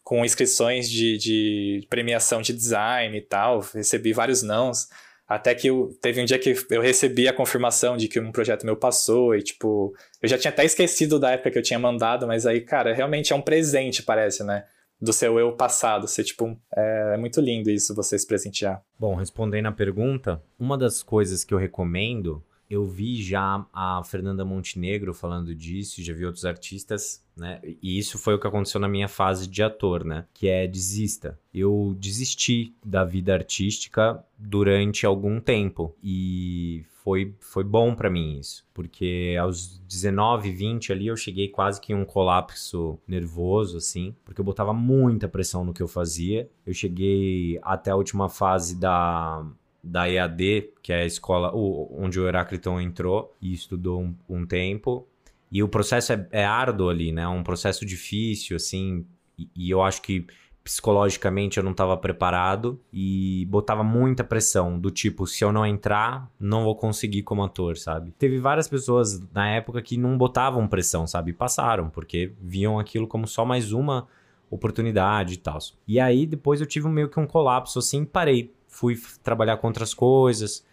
[0.02, 4.88] com inscrições de, de premiação de design e tal, recebi vários nãos.
[5.34, 8.66] Até que eu, teve um dia que eu recebi a confirmação de que um projeto
[8.66, 12.26] meu passou e, tipo, eu já tinha até esquecido da época que eu tinha mandado,
[12.26, 14.64] mas aí, cara, realmente é um presente, parece, né?
[15.00, 16.06] Do seu eu passado.
[16.06, 18.82] Ser, tipo, é, é muito lindo isso, você se presentear.
[18.98, 24.46] Bom, respondendo a pergunta, uma das coisas que eu recomendo eu vi já a Fernanda
[24.46, 27.60] Montenegro falando disso, já vi outros artistas, né?
[27.62, 30.24] E isso foi o que aconteceu na minha fase de ator, né?
[30.34, 31.38] Que é desista.
[31.52, 38.64] Eu desisti da vida artística durante algum tempo e foi, foi bom para mim isso,
[38.72, 44.40] porque aos 19, 20 ali eu cheguei quase que em um colapso nervoso, assim, porque
[44.40, 46.48] eu botava muita pressão no que eu fazia.
[46.64, 49.44] Eu cheguei até a última fase da
[49.82, 55.08] da EAD, que é a escola onde o Heráclito entrou e estudou um, um tempo.
[55.52, 57.22] E o processo é, é, árduo ali, né?
[57.22, 59.06] É um processo difícil, assim.
[59.38, 60.26] E, e eu acho que
[60.64, 66.30] psicologicamente eu não estava preparado e botava muita pressão do tipo se eu não entrar
[66.38, 71.04] não vou conseguir como ator sabe teve várias pessoas na época que não botavam pressão
[71.04, 74.06] sabe passaram porque viam aquilo como só mais uma
[74.48, 78.98] oportunidade e tal e aí depois eu tive meio que um colapso assim parei fui
[79.22, 80.64] trabalhar com outras coisas,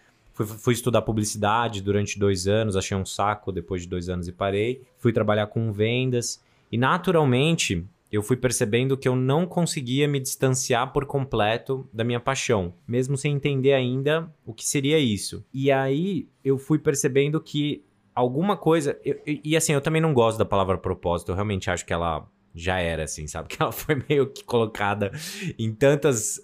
[0.46, 4.32] fui, fui estudar publicidade durante dois anos, achei um saco depois de dois anos e
[4.32, 4.82] parei.
[4.98, 10.92] Fui trabalhar com vendas e naturalmente eu fui percebendo que eu não conseguia me distanciar
[10.92, 15.46] por completo da minha paixão, mesmo sem entender ainda o que seria isso.
[15.54, 17.84] E aí eu fui percebendo que
[18.16, 19.00] alguma coisa.
[19.06, 22.28] Eu, e assim, eu também não gosto da palavra propósito, eu realmente acho que ela
[22.56, 23.50] já era, assim, sabe?
[23.56, 25.12] Que ela foi meio que colocada
[25.58, 26.42] em tantas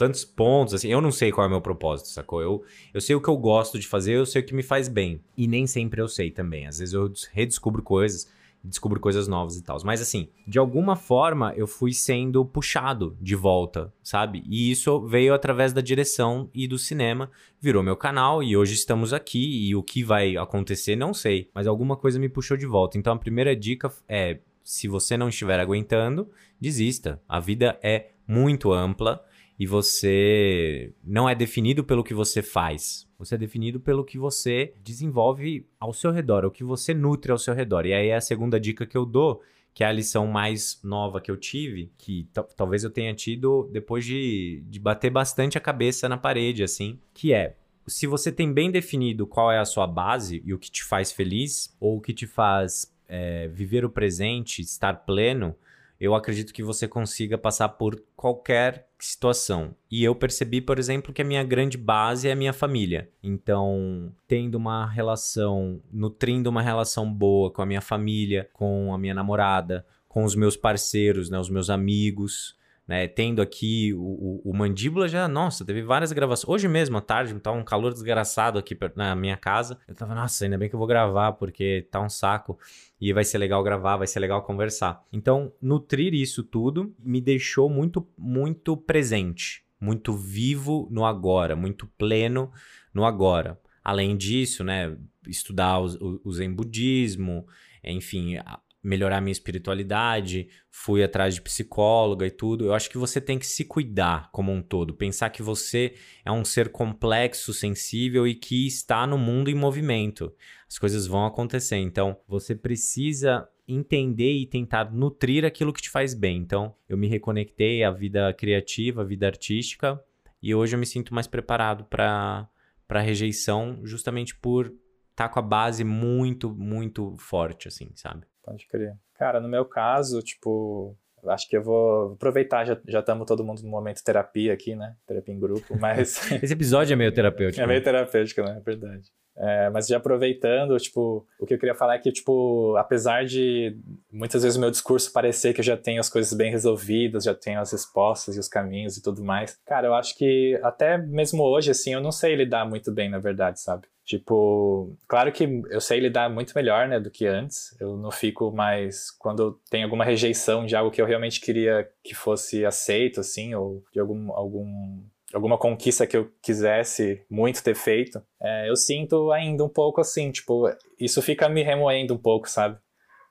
[0.00, 2.40] tantos pontos, assim, eu não sei qual é o meu propósito, sacou?
[2.40, 4.88] Eu, eu sei o que eu gosto de fazer, eu sei o que me faz
[4.88, 5.20] bem.
[5.36, 6.66] E nem sempre eu sei também.
[6.66, 8.26] Às vezes eu redescubro coisas,
[8.64, 9.76] descubro coisas novas e tal.
[9.84, 14.42] Mas assim, de alguma forma eu fui sendo puxado de volta, sabe?
[14.48, 19.12] E isso veio através da direção e do cinema, virou meu canal e hoje estamos
[19.12, 22.96] aqui e o que vai acontecer não sei, mas alguma coisa me puxou de volta.
[22.96, 27.20] Então a primeira dica é, se você não estiver aguentando, desista.
[27.28, 29.22] A vida é muito ampla
[29.60, 33.06] e você não é definido pelo que você faz.
[33.18, 37.36] Você é definido pelo que você desenvolve ao seu redor, o que você nutre ao
[37.36, 37.84] seu redor.
[37.84, 39.42] E aí é a segunda dica que eu dou,
[39.74, 44.02] que é a lição mais nova que eu tive, que talvez eu tenha tido depois
[44.02, 48.70] de, de bater bastante a cabeça na parede, assim, que é se você tem bem
[48.70, 52.14] definido qual é a sua base e o que te faz feliz, ou o que
[52.14, 55.54] te faz é, viver o presente, estar pleno,
[56.00, 59.74] eu acredito que você consiga passar por qualquer situação.
[59.90, 63.10] E eu percebi, por exemplo, que a minha grande base é a minha família.
[63.22, 69.12] Então, tendo uma relação, nutrindo uma relação boa com a minha família, com a minha
[69.12, 72.56] namorada, com os meus parceiros, né, os meus amigos,
[72.90, 73.06] né?
[73.06, 76.52] Tendo aqui o, o, o, Mandíbula já, nossa, teve várias gravações.
[76.52, 79.78] Hoje mesmo, à tarde, tá um calor desgraçado aqui na minha casa.
[79.86, 82.58] Eu tava, nossa, ainda bem que eu vou gravar, porque tá um saco.
[83.00, 85.04] E vai ser legal gravar, vai ser legal conversar.
[85.12, 89.62] Então, nutrir isso tudo me deixou muito, muito presente.
[89.80, 92.50] Muito vivo no agora, muito pleno
[92.92, 93.56] no agora.
[93.84, 94.96] Além disso, né,
[95.28, 97.46] estudar o, o Zen Budismo,
[97.84, 98.34] enfim,
[98.82, 102.64] melhorar minha espiritualidade, fui atrás de psicóloga e tudo.
[102.64, 106.32] Eu acho que você tem que se cuidar como um todo, pensar que você é
[106.32, 110.32] um ser complexo, sensível e que está no mundo em movimento.
[110.68, 116.14] As coisas vão acontecer, então você precisa entender e tentar nutrir aquilo que te faz
[116.14, 116.38] bem.
[116.38, 120.02] Então, eu me reconectei à vida criativa, à vida artística,
[120.42, 122.48] e hoje eu me sinto mais preparado para
[122.88, 124.74] para rejeição, justamente por estar
[125.14, 128.26] tá com a base muito, muito forte assim, sabe?
[128.42, 128.94] Pode crer.
[129.14, 133.68] Cara, no meu caso, tipo, acho que eu vou aproveitar, já estamos todo mundo no
[133.68, 134.96] momento terapia aqui, né?
[135.06, 136.30] Terapia em grupo, mas...
[136.42, 137.62] Esse episódio é meio terapêutico.
[137.62, 138.56] É meio terapêutico, né?
[138.56, 139.10] É verdade.
[139.36, 143.74] É, mas já aproveitando, tipo, o que eu queria falar é que, tipo, apesar de
[144.12, 147.34] muitas vezes o meu discurso parecer que eu já tenho as coisas bem resolvidas, já
[147.34, 151.42] tenho as respostas e os caminhos e tudo mais, cara, eu acho que até mesmo
[151.42, 153.86] hoje, assim, eu não sei lidar muito bem, na verdade, sabe?
[154.10, 157.80] Tipo, claro que eu sei lidar muito melhor, né, do que antes.
[157.80, 162.12] Eu não fico mais quando tem alguma rejeição de algo que eu realmente queria que
[162.12, 165.00] fosse aceito, assim, ou de algum, algum
[165.32, 170.32] alguma conquista que eu quisesse muito ter feito, é, eu sinto ainda um pouco assim,
[170.32, 170.68] tipo,
[170.98, 172.76] isso fica me remoendo um pouco, sabe?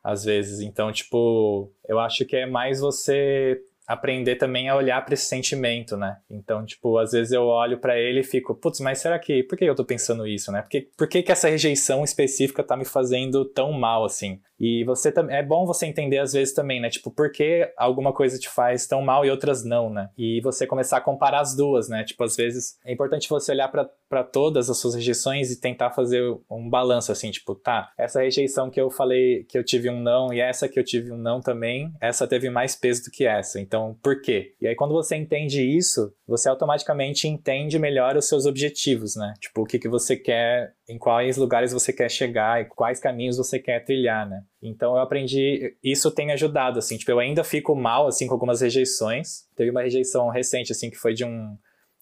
[0.02, 0.62] Às vezes.
[0.62, 5.98] Então, tipo, eu acho que é mais você aprender também a olhar para esse sentimento,
[5.98, 6.18] né?
[6.30, 9.58] Então, tipo, às vezes eu olho para ele e fico, putz, mas será que, por
[9.58, 10.62] que eu tô pensando isso, né?
[10.62, 14.40] Por que, por que, que essa rejeição específica tá me fazendo tão mal assim?
[14.60, 16.90] E você também é bom você entender às vezes também, né?
[16.90, 20.10] Tipo, por que alguma coisa te faz tão mal e outras não, né?
[20.18, 22.04] E você começar a comparar as duas, né?
[22.04, 26.24] Tipo, às vezes é importante você olhar para todas as suas rejeições e tentar fazer
[26.50, 30.34] um balanço assim, tipo, tá, essa rejeição que eu falei que eu tive um não
[30.34, 33.60] e essa que eu tive um não também, essa teve mais peso do que essa.
[33.60, 34.54] Então, por quê?
[34.60, 39.34] E aí quando você entende isso, você automaticamente entende melhor os seus objetivos, né?
[39.40, 43.38] Tipo, o que que você quer em quais lugares você quer chegar e quais caminhos
[43.38, 44.44] você quer trilhar, né?
[44.62, 48.62] Então eu aprendi, isso tem ajudado, assim, tipo, eu ainda fico mal, assim, com algumas
[48.62, 49.48] rejeições.
[49.56, 51.58] Teve uma rejeição recente, assim, que foi de um,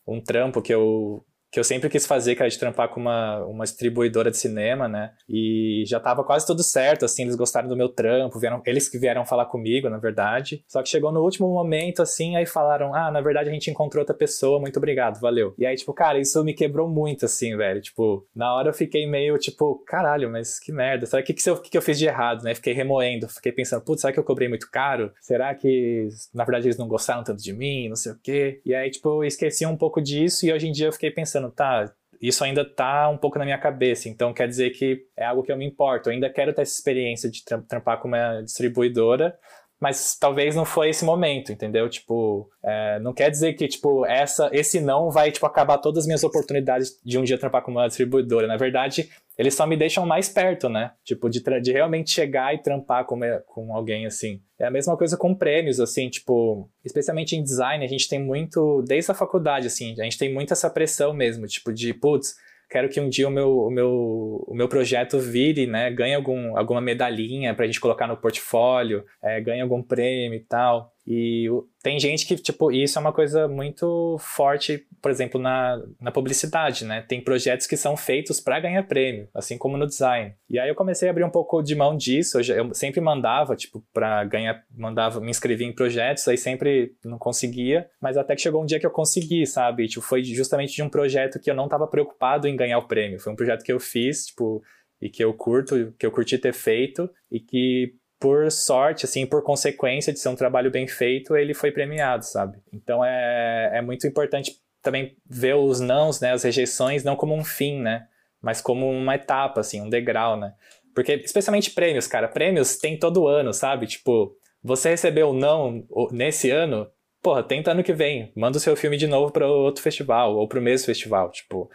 [0.05, 3.43] um trampo que eu que eu sempre quis fazer, que era de trampar com uma,
[3.45, 5.12] uma distribuidora de cinema, né?
[5.29, 8.97] E já tava quase tudo certo, assim, eles gostaram do meu trampo, vieram, eles que
[8.97, 10.63] vieram falar comigo, na verdade.
[10.67, 14.01] Só que chegou no último momento, assim, aí falaram, ah, na verdade a gente encontrou
[14.01, 15.53] outra pessoa, muito obrigado, valeu.
[15.57, 17.81] E aí, tipo, cara, isso me quebrou muito, assim, velho.
[17.81, 21.05] Tipo, na hora eu fiquei meio, tipo, caralho, mas que merda.
[21.05, 22.53] Será que, que, eu, que, que eu fiz de errado, né?
[22.53, 25.12] Fiquei remoendo, fiquei pensando, putz, será que eu cobrei muito caro?
[25.21, 28.62] Será que, na verdade, eles não gostaram tanto de mim, não sei o quê?
[28.65, 31.37] E aí, tipo, eu esqueci um pouco disso e hoje em dia eu fiquei pensando,
[31.38, 35.26] pensando, tá, isso ainda tá um pouco na minha cabeça, então quer dizer que é
[35.26, 36.10] algo que eu me importo.
[36.10, 39.38] Eu ainda quero ter essa experiência de trampar com uma distribuidora,
[39.79, 41.87] mas talvez não foi esse momento, entendeu?
[41.87, 46.07] Tipo, é, não quer dizer que, tipo, essa, esse não vai, tipo, acabar todas as
[46.07, 48.47] minhas oportunidades de um dia trampar com uma distribuidora.
[48.47, 50.91] Na verdade, eles só me deixam mais perto, né?
[51.03, 54.41] Tipo, de, de realmente chegar e trampar com, com alguém, assim.
[54.59, 58.81] É a mesma coisa com prêmios, assim, tipo, especialmente em design, a gente tem muito,
[58.87, 62.35] desde a faculdade, assim, a gente tem muito essa pressão mesmo, tipo, de, putz,
[62.69, 66.58] quero que um dia o meu, o meu, o meu projeto vire, né, ganhe algum,
[66.58, 70.93] alguma medalhinha para a gente colocar no portfólio, é, ganhe algum prêmio e tal.
[71.07, 71.47] E
[71.81, 76.83] tem gente que, tipo, isso é uma coisa muito forte, por exemplo, na, na publicidade,
[76.83, 77.01] né?
[77.01, 80.35] Tem projetos que são feitos para ganhar prêmio, assim como no design.
[80.49, 82.37] E aí eu comecei a abrir um pouco de mão disso.
[82.37, 87.17] Eu, eu sempre mandava, tipo, para ganhar, mandava, me inscrevia em projetos, aí sempre não
[87.17, 89.87] conseguia, mas até que chegou um dia que eu consegui, sabe?
[89.87, 93.17] Tipo, foi justamente de um projeto que eu não estava preocupado em ganhar o prêmio.
[93.17, 94.61] Foi um projeto que eu fiz, tipo,
[95.01, 99.43] e que eu curto, que eu curti ter feito e que por sorte, assim, por
[99.43, 102.58] consequência de ser um trabalho bem feito, ele foi premiado, sabe?
[102.73, 107.44] Então é, é muito importante também ver os nãos, né, as rejeições, não como um
[107.44, 108.08] fim, né?
[108.41, 110.54] Mas como uma etapa, assim, um degrau, né?
[110.96, 113.85] Porque, especialmente prêmios, cara, prêmios tem todo ano, sabe?
[113.85, 116.87] Tipo, você recebeu não nesse ano,
[117.21, 120.48] porra, tenta ano que vem, manda o seu filme de novo para outro festival, ou
[120.48, 121.69] para o mesmo festival, tipo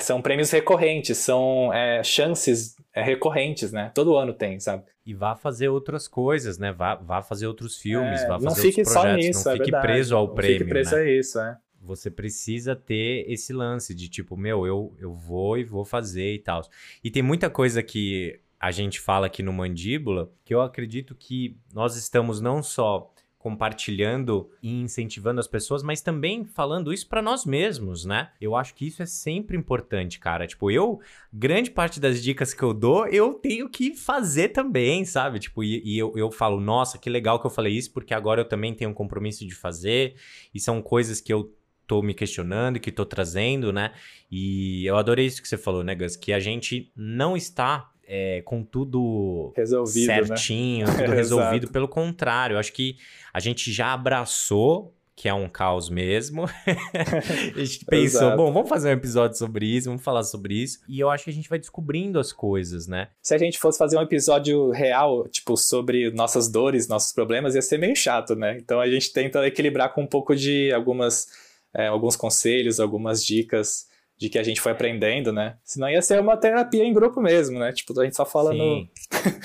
[0.00, 3.90] são prêmios recorrentes, são é, chances é, recorrentes, né?
[3.94, 4.84] Todo ano tem, sabe?
[5.04, 6.72] E vá fazer outras coisas, né?
[6.72, 9.10] Vá, vá fazer outros filmes, É, vá fazer não outros fique projetos.
[9.10, 9.86] só nisso, não é fique verdade.
[9.86, 11.02] preso ao Não prêmio, Fique preso né?
[11.02, 11.56] a isso, é.
[11.80, 16.38] Você precisa ter esse lance de tipo, meu, eu, eu vou e vou fazer e
[16.40, 16.62] tal.
[17.04, 21.56] E tem muita coisa que a gente fala aqui no Mandíbula que eu acredito que
[21.72, 23.12] nós estamos não só
[23.46, 28.30] compartilhando e incentivando as pessoas, mas também falando isso pra nós mesmos, né?
[28.40, 30.48] Eu acho que isso é sempre importante, cara.
[30.48, 30.98] Tipo, eu,
[31.32, 35.38] grande parte das dicas que eu dou, eu tenho que fazer também, sabe?
[35.38, 38.40] Tipo, e, e eu, eu falo, nossa, que legal que eu falei isso, porque agora
[38.40, 40.16] eu também tenho um compromisso de fazer,
[40.52, 41.54] e são coisas que eu
[41.86, 43.92] tô me questionando que tô trazendo, né?
[44.28, 46.16] E eu adorei isso que você falou, né, Gus?
[46.16, 50.24] Que a gente não está é, com tudo Resolvido, né?
[50.24, 51.12] certinho, tudo Exato.
[51.12, 51.68] resolvido.
[51.70, 52.96] Pelo contrário, eu acho que
[53.32, 56.44] a gente já abraçou que é um caos mesmo.
[56.44, 58.36] a gente pensou, Exato.
[58.36, 60.80] bom, vamos fazer um episódio sobre isso, vamos falar sobre isso.
[60.86, 63.08] E eu acho que a gente vai descobrindo as coisas, né?
[63.22, 67.62] Se a gente fosse fazer um episódio real, tipo, sobre nossas dores, nossos problemas, ia
[67.62, 68.58] ser meio chato, né?
[68.58, 71.28] Então a gente tenta equilibrar com um pouco de algumas,
[71.74, 73.85] é, alguns conselhos, algumas dicas
[74.16, 75.58] de que a gente foi aprendendo, né?
[75.64, 77.72] Senão ia ser uma terapia em grupo mesmo, né?
[77.72, 78.90] Tipo, a gente só fala, no, Sim.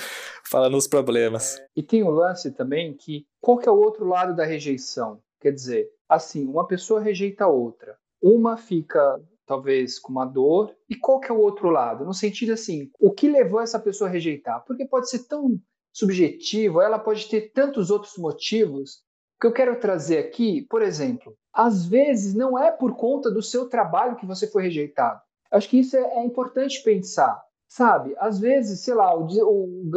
[0.50, 1.58] fala nos problemas.
[1.76, 5.20] E tem o lance também que qual que é o outro lado da rejeição?
[5.40, 7.96] Quer dizer, assim, uma pessoa rejeita a outra.
[8.22, 12.04] Uma fica talvez com uma dor e qual que é o outro lado?
[12.04, 14.64] No sentido assim, o que levou essa pessoa a rejeitar?
[14.64, 15.58] Porque pode ser tão
[15.92, 19.02] subjetivo, ela pode ter tantos outros motivos.
[19.42, 23.68] Que eu quero trazer aqui, por exemplo, às vezes não é por conta do seu
[23.68, 25.20] trabalho que você foi rejeitado.
[25.50, 27.42] Acho que isso é, é importante pensar.
[27.66, 29.90] Sabe, às vezes, sei lá, o, o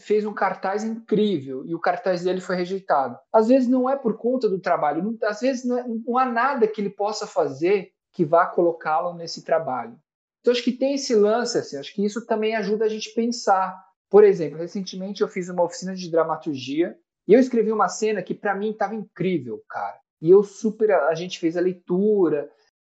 [0.00, 3.16] fez um cartaz incrível e o cartaz dele foi rejeitado.
[3.32, 6.26] Às vezes não é por conta do trabalho, não- às vezes não, é- não há
[6.26, 9.96] nada que ele possa fazer que vá colocá-lo nesse trabalho.
[10.40, 13.80] Então acho que tem esse lance, assim, acho que isso também ajuda a gente pensar.
[14.10, 18.34] Por exemplo, recentemente eu fiz uma oficina de dramaturgia e eu escrevi uma cena que
[18.34, 20.00] para mim estava incrível, cara.
[20.20, 22.50] E eu super, a gente fez a leitura,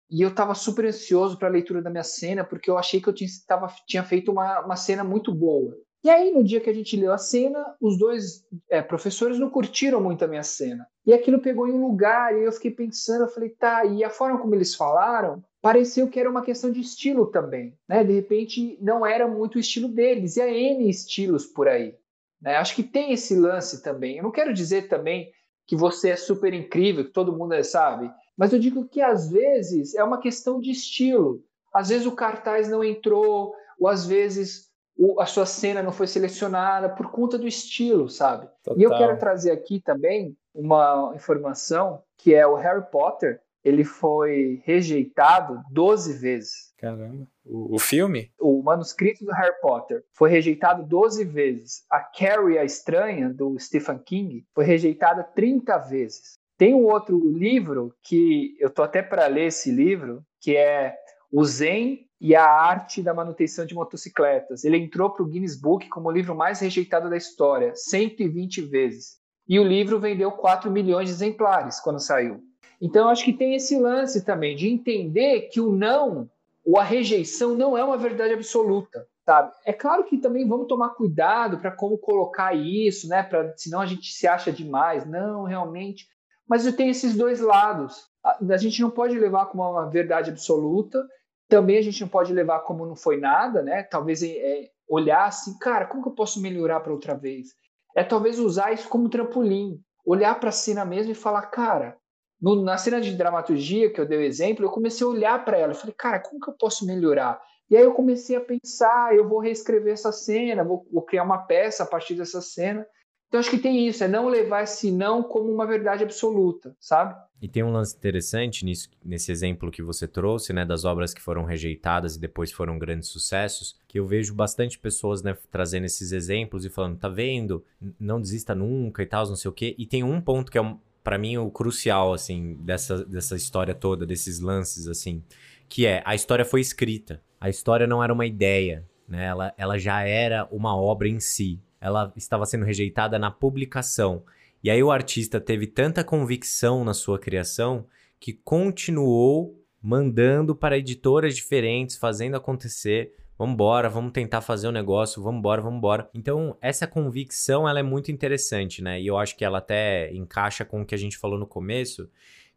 [0.08, 3.08] e eu estava super ansioso para a leitura da minha cena, porque eu achei que
[3.08, 5.76] eu tinha, tava, tinha feito uma, uma cena muito boa.
[6.02, 9.50] E aí, no dia que a gente leu a cena, os dois é, professores não
[9.50, 10.86] curtiram muito a minha cena.
[11.04, 14.08] E aquilo pegou em um lugar, e eu fiquei pensando, eu falei, tá, e a
[14.08, 17.76] forma como eles falaram, pareceu que era uma questão de estilo também.
[17.86, 18.02] Né?
[18.02, 21.94] De repente, não era muito o estilo deles, e há N estilos por aí.
[22.40, 22.56] Né?
[22.56, 24.16] Acho que tem esse lance também.
[24.16, 25.30] Eu não quero dizer também
[25.66, 29.30] que você é super incrível, que todo mundo é, sabe, mas eu digo que às
[29.30, 31.44] vezes é uma questão de estilo.
[31.72, 34.70] Às vezes o cartaz não entrou, ou às vezes
[35.18, 38.48] a sua cena não foi selecionada por conta do estilo, sabe?
[38.76, 38.98] E eu Total.
[39.06, 46.18] quero trazer aqui também uma informação que é o Harry Potter, ele foi rejeitado 12
[46.18, 46.52] vezes.
[46.78, 47.26] Caramba.
[47.44, 48.30] O, o filme?
[48.38, 51.84] O manuscrito do Harry Potter foi rejeitado 12 vezes.
[51.90, 56.38] A Carrie a Estranha, do Stephen King, foi rejeitada 30 vezes.
[56.56, 60.94] Tem um outro livro que eu tô até para ler esse livro, que é
[61.32, 64.64] O Zen e a Arte da Manutenção de Motocicletas.
[64.64, 69.18] Ele entrou para o Guinness Book como o livro mais rejeitado da história, 120 vezes.
[69.48, 72.40] E o livro vendeu 4 milhões de exemplares quando saiu.
[72.80, 76.30] Então, acho que tem esse lance também de entender que o não
[76.64, 79.52] ou a rejeição não é uma verdade absoluta, sabe?
[79.64, 83.22] É claro que também vamos tomar cuidado para como colocar isso, né?
[83.22, 85.04] Para senão a gente se acha demais.
[85.06, 86.06] Não, realmente.
[86.48, 88.08] Mas eu tenho esses dois lados.
[88.24, 91.06] A, a gente não pode levar como uma verdade absoluta.
[91.48, 93.82] Também a gente não pode levar como não foi nada, né?
[93.82, 97.54] Talvez é, é olhar assim, cara, como que eu posso melhorar para outra vez?
[97.94, 101.96] É talvez usar isso como trampolim, olhar para a cena mesmo e falar, cara,
[102.40, 105.58] no, na cena de dramaturgia que eu dei o exemplo, eu comecei a olhar para
[105.58, 105.72] ela.
[105.72, 107.40] Eu falei, cara, como que eu posso melhorar?
[107.70, 111.38] E aí eu comecei a pensar, eu vou reescrever essa cena, vou, vou criar uma
[111.38, 112.84] peça a partir dessa cena.
[113.28, 117.14] Então acho que tem isso, é não levar esse não como uma verdade absoluta, sabe?
[117.40, 121.22] E tem um lance interessante nisso, nesse exemplo que você trouxe, né, das obras que
[121.22, 126.10] foram rejeitadas e depois foram grandes sucessos, que eu vejo bastante pessoas, né, trazendo esses
[126.10, 127.64] exemplos e falando, tá vendo,
[128.00, 129.76] não desista nunca e tal, não sei o quê.
[129.78, 133.74] E tem um ponto que é, um, para mim, o crucial, assim, dessa, dessa história
[133.74, 135.22] toda, desses lances, assim,
[135.68, 137.22] que é, a história foi escrita.
[137.40, 141.60] A história não era uma ideia, né, ela, ela já era uma obra em si.
[141.80, 144.22] Ela estava sendo rejeitada na publicação.
[144.62, 147.86] E aí o artista teve tanta convicção na sua criação
[148.20, 153.14] que continuou mandando para editoras diferentes, fazendo acontecer.
[153.40, 156.10] Vambora, vamos tentar fazer o negócio, vambora, vambora.
[156.12, 159.00] Então, essa convicção, ela é muito interessante, né?
[159.00, 162.06] E eu acho que ela até encaixa com o que a gente falou no começo,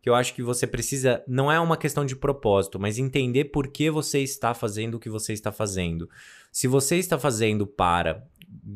[0.01, 3.69] que eu acho que você precisa, não é uma questão de propósito, mas entender por
[3.69, 6.09] que você está fazendo o que você está fazendo.
[6.51, 8.21] Se você está fazendo para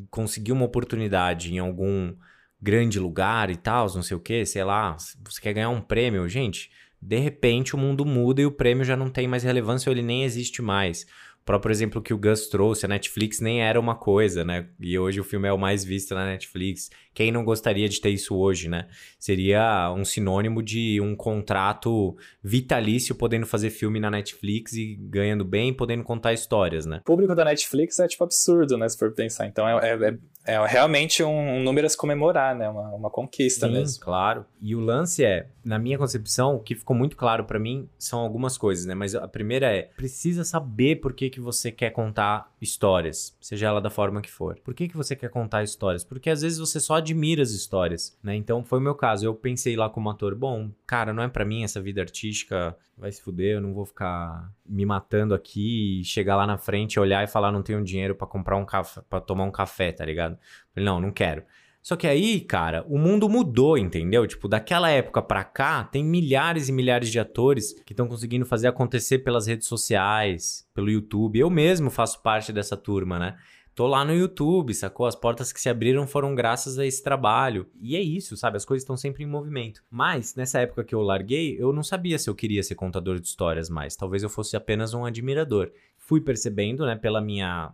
[0.09, 2.15] conseguir uma oportunidade em algum
[2.61, 6.25] grande lugar e tal, não sei o que, sei lá, você quer ganhar um prêmio,
[6.29, 9.93] gente, de repente o mundo muda e o prêmio já não tem mais relevância ou
[9.93, 11.05] ele nem existe mais
[11.47, 14.67] próprio exemplo que o Gus trouxe, a Netflix nem era uma coisa, né?
[14.77, 16.91] E hoje o filme é o mais visto na Netflix.
[17.17, 18.87] Quem não gostaria de ter isso hoje, né?
[19.17, 25.73] Seria um sinônimo de um contrato vitalício podendo fazer filme na Netflix e ganhando bem,
[25.73, 26.97] podendo contar histórias, né?
[26.97, 28.87] O público da Netflix é tipo absurdo, né?
[28.87, 29.47] Se for pensar.
[29.47, 32.69] Então é, é, é realmente um, um, número a se comemorar, né?
[32.69, 33.99] Uma, uma conquista Sim, mesmo.
[33.99, 34.45] claro.
[34.61, 38.19] E o lance é, na minha concepção, o que ficou muito claro para mim são
[38.19, 38.95] algumas coisas, né?
[38.95, 43.81] Mas a primeira é, precisa saber por que, que você quer contar histórias, seja ela
[43.81, 44.57] da forma que for.
[44.63, 46.03] Por que, que você quer contar histórias?
[46.03, 48.35] Porque às vezes você só admira as histórias, né?
[48.35, 49.25] Então foi o meu caso.
[49.25, 53.11] Eu pensei lá como ator, bom, cara, não é para mim essa vida artística, vai
[53.11, 57.23] se fuder, eu não vou ficar me matando aqui e chegar lá na frente, olhar
[57.23, 60.37] e falar não tenho dinheiro para comprar um café, para tomar um café, tá ligado?
[60.73, 61.43] Falei, não, não quero.
[61.81, 64.27] Só que aí, cara, o mundo mudou, entendeu?
[64.27, 68.67] Tipo, daquela época pra cá, tem milhares e milhares de atores que estão conseguindo fazer
[68.67, 71.39] acontecer pelas redes sociais, pelo YouTube.
[71.39, 73.37] Eu mesmo faço parte dessa turma, né?
[73.77, 75.05] Tô lá no YouTube, sacou?
[75.05, 77.67] As portas que se abriram foram graças a esse trabalho.
[77.79, 78.57] E é isso, sabe?
[78.57, 79.83] As coisas estão sempre em movimento.
[79.87, 83.27] Mas, nessa época que eu larguei, eu não sabia se eu queria ser contador de
[83.27, 83.95] histórias mais.
[83.95, 85.71] Talvez eu fosse apenas um admirador.
[85.95, 87.71] Fui percebendo, né, pela minha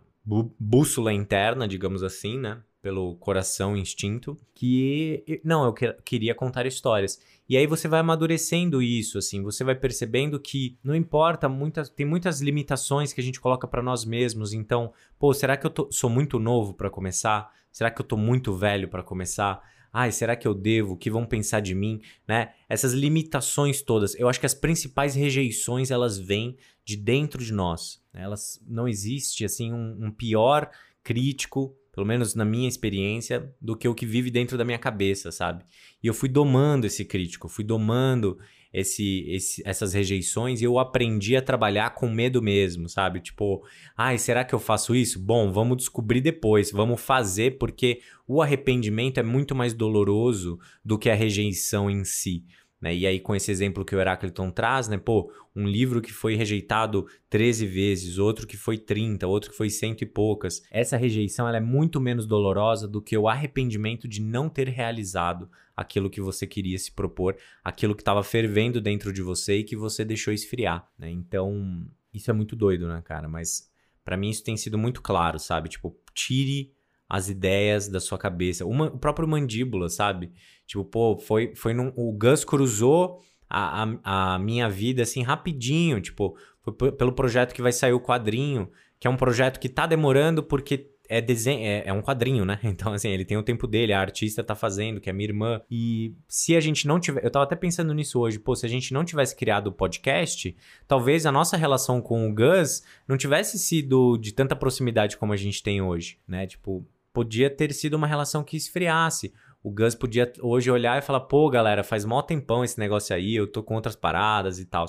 [0.60, 2.60] bússola interna, digamos assim, né?
[2.84, 7.18] Pelo coração instinto, que não, eu que queria contar histórias.
[7.48, 12.04] E aí você vai amadurecendo isso, assim, você vai percebendo que não importa, muitas, tem
[12.04, 14.52] muitas limitações que a gente coloca para nós mesmos.
[14.52, 17.50] Então, pô, será que eu tô, sou muito novo para começar?
[17.72, 19.62] Será que eu tô muito velho para começar?
[19.90, 20.92] Ai, será que eu devo?
[20.92, 22.02] O que vão pensar de mim?
[22.28, 22.52] Né?
[22.68, 24.14] Essas limitações todas.
[24.16, 26.54] Eu acho que as principais rejeições elas vêm
[26.84, 28.02] de dentro de nós.
[28.12, 28.24] Né?
[28.24, 30.70] Elas não existe assim um, um pior
[31.02, 35.30] crítico pelo menos na minha experiência, do que o que vive dentro da minha cabeça,
[35.30, 35.64] sabe?
[36.02, 38.36] E eu fui domando esse crítico, fui domando
[38.72, 43.20] esse, esse, essas rejeições e eu aprendi a trabalhar com medo mesmo, sabe?
[43.20, 43.62] Tipo,
[43.96, 45.20] ai, será que eu faço isso?
[45.20, 51.08] Bom, vamos descobrir depois, vamos fazer, porque o arrependimento é muito mais doloroso do que
[51.08, 52.44] a rejeição em si.
[52.84, 52.94] Né?
[52.94, 54.98] E aí, com esse exemplo que o Herácliton traz, né?
[54.98, 59.70] Pô, um livro que foi rejeitado 13 vezes, outro que foi 30, outro que foi
[59.70, 60.62] cento e poucas.
[60.70, 65.50] Essa rejeição ela é muito menos dolorosa do que o arrependimento de não ter realizado
[65.74, 69.74] aquilo que você queria se propor, aquilo que estava fervendo dentro de você e que
[69.74, 70.86] você deixou esfriar.
[70.98, 71.10] Né?
[71.10, 73.26] Então, isso é muito doido, né, cara?
[73.26, 73.66] Mas
[74.04, 75.70] para mim isso tem sido muito claro, sabe?
[75.70, 76.73] Tipo, tire
[77.14, 78.66] as ideias da sua cabeça.
[78.66, 80.32] Uma, o próprio mandíbula, sabe?
[80.66, 86.00] Tipo, pô, foi, foi num, o Gus cruzou a, a, a minha vida assim rapidinho.
[86.00, 89.86] Tipo, foi pelo projeto que vai sair o quadrinho, que é um projeto que tá
[89.86, 92.58] demorando porque é desenho, é, é, um quadrinho, né?
[92.64, 95.60] Então, assim, ele tem o tempo dele, a artista tá fazendo, que é minha irmã.
[95.70, 97.24] E se a gente não tiver.
[97.24, 100.56] Eu tava até pensando nisso hoje, pô, se a gente não tivesse criado o podcast,
[100.88, 105.36] talvez a nossa relação com o Gus não tivesse sido de tanta proximidade como a
[105.36, 106.44] gente tem hoje, né?
[106.44, 106.84] Tipo,
[107.14, 109.32] podia ter sido uma relação que esfriasse.
[109.62, 113.34] O Gus podia hoje olhar e falar, pô, galera, faz mó tempão esse negócio aí,
[113.34, 114.84] eu tô com outras paradas e tal.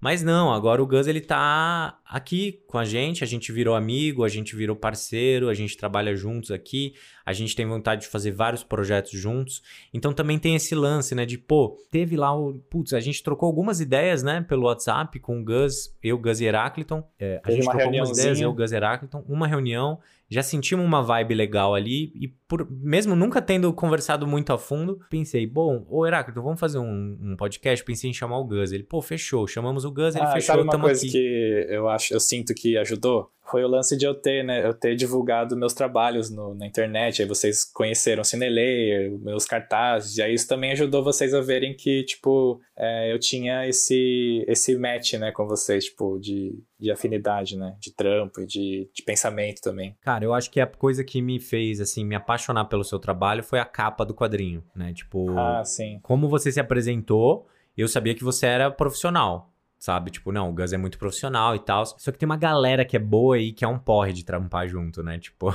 [0.00, 4.24] Mas não, agora o Gus ele tá aqui com a gente, a gente virou amigo,
[4.24, 8.30] a gente virou parceiro, a gente trabalha juntos aqui, a gente tem vontade de fazer
[8.30, 9.62] vários projetos juntos.
[9.94, 13.46] Então também tem esse lance, né, de pô, teve lá o, putz, a gente trocou
[13.46, 17.02] algumas ideias, né, pelo WhatsApp com o Gus, eu, Gus e Herácliton.
[17.18, 19.98] É, a gente trocou algumas ideias, eu, Gus e Herácliton, uma reunião,
[20.28, 24.98] já sentimos uma vibe legal ali e por, mesmo nunca tendo conversado muito a fundo,
[25.08, 28.72] pensei, bom, ô Heráclito, vamos fazer um, um, podcast, pensei em chamar o Gus.
[28.72, 31.12] Ele, pô, fechou, chamamos o Gus, ele ah, fechou, sabe uma coisa aqui.
[31.12, 33.30] que eu acho, eu sinto que ajudou?
[33.50, 37.22] Foi o lance de eu ter, né, eu ter divulgado meus trabalhos no, na internet,
[37.22, 41.74] aí vocês conheceram o Cinelayer, meus cartazes, e aí isso também ajudou vocês a verem
[41.74, 47.56] que, tipo, é, eu tinha esse, esse match, né, com vocês, tipo, de, de afinidade,
[47.56, 49.96] né, de trampo e de, de pensamento também.
[50.00, 53.42] Cara, eu acho que a coisa que me fez, assim, me apaixonar pelo seu trabalho
[53.42, 55.30] foi a capa do quadrinho, né, tipo...
[55.38, 56.00] Ah, sim.
[56.02, 60.10] Como você se apresentou, eu sabia que você era profissional, sabe?
[60.10, 61.84] Tipo, não, o Gus é muito profissional e tal.
[61.86, 64.68] Só que tem uma galera que é boa e que é um porre de trampar
[64.68, 65.18] junto, né?
[65.18, 65.52] Tipo,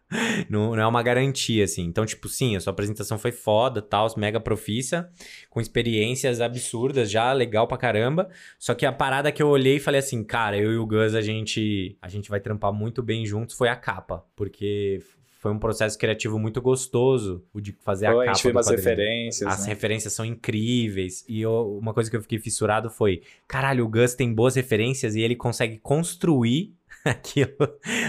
[0.48, 1.82] não, não, é uma garantia, assim.
[1.84, 5.10] Então, tipo, sim, a sua apresentação foi foda, tal, mega profissa,
[5.50, 8.28] com experiências absurdas já, legal pra caramba.
[8.58, 11.14] Só que a parada que eu olhei e falei assim, cara, eu e o Gus,
[11.14, 14.24] a gente, a gente vai trampar muito bem juntos, foi a capa.
[14.36, 15.00] Porque
[15.44, 18.52] foi um processo criativo muito gostoso, o de fazer Foi, a a capa gente viu
[18.52, 18.88] do umas quadrinho.
[18.88, 19.46] referências.
[19.52, 19.68] As né?
[19.74, 21.22] referências são incríveis.
[21.28, 25.14] E eu- uma coisa que eu fiquei fissurado foi: caralho, o Gus tem boas referências
[25.14, 26.74] e ele consegue construir
[27.04, 27.52] aquilo,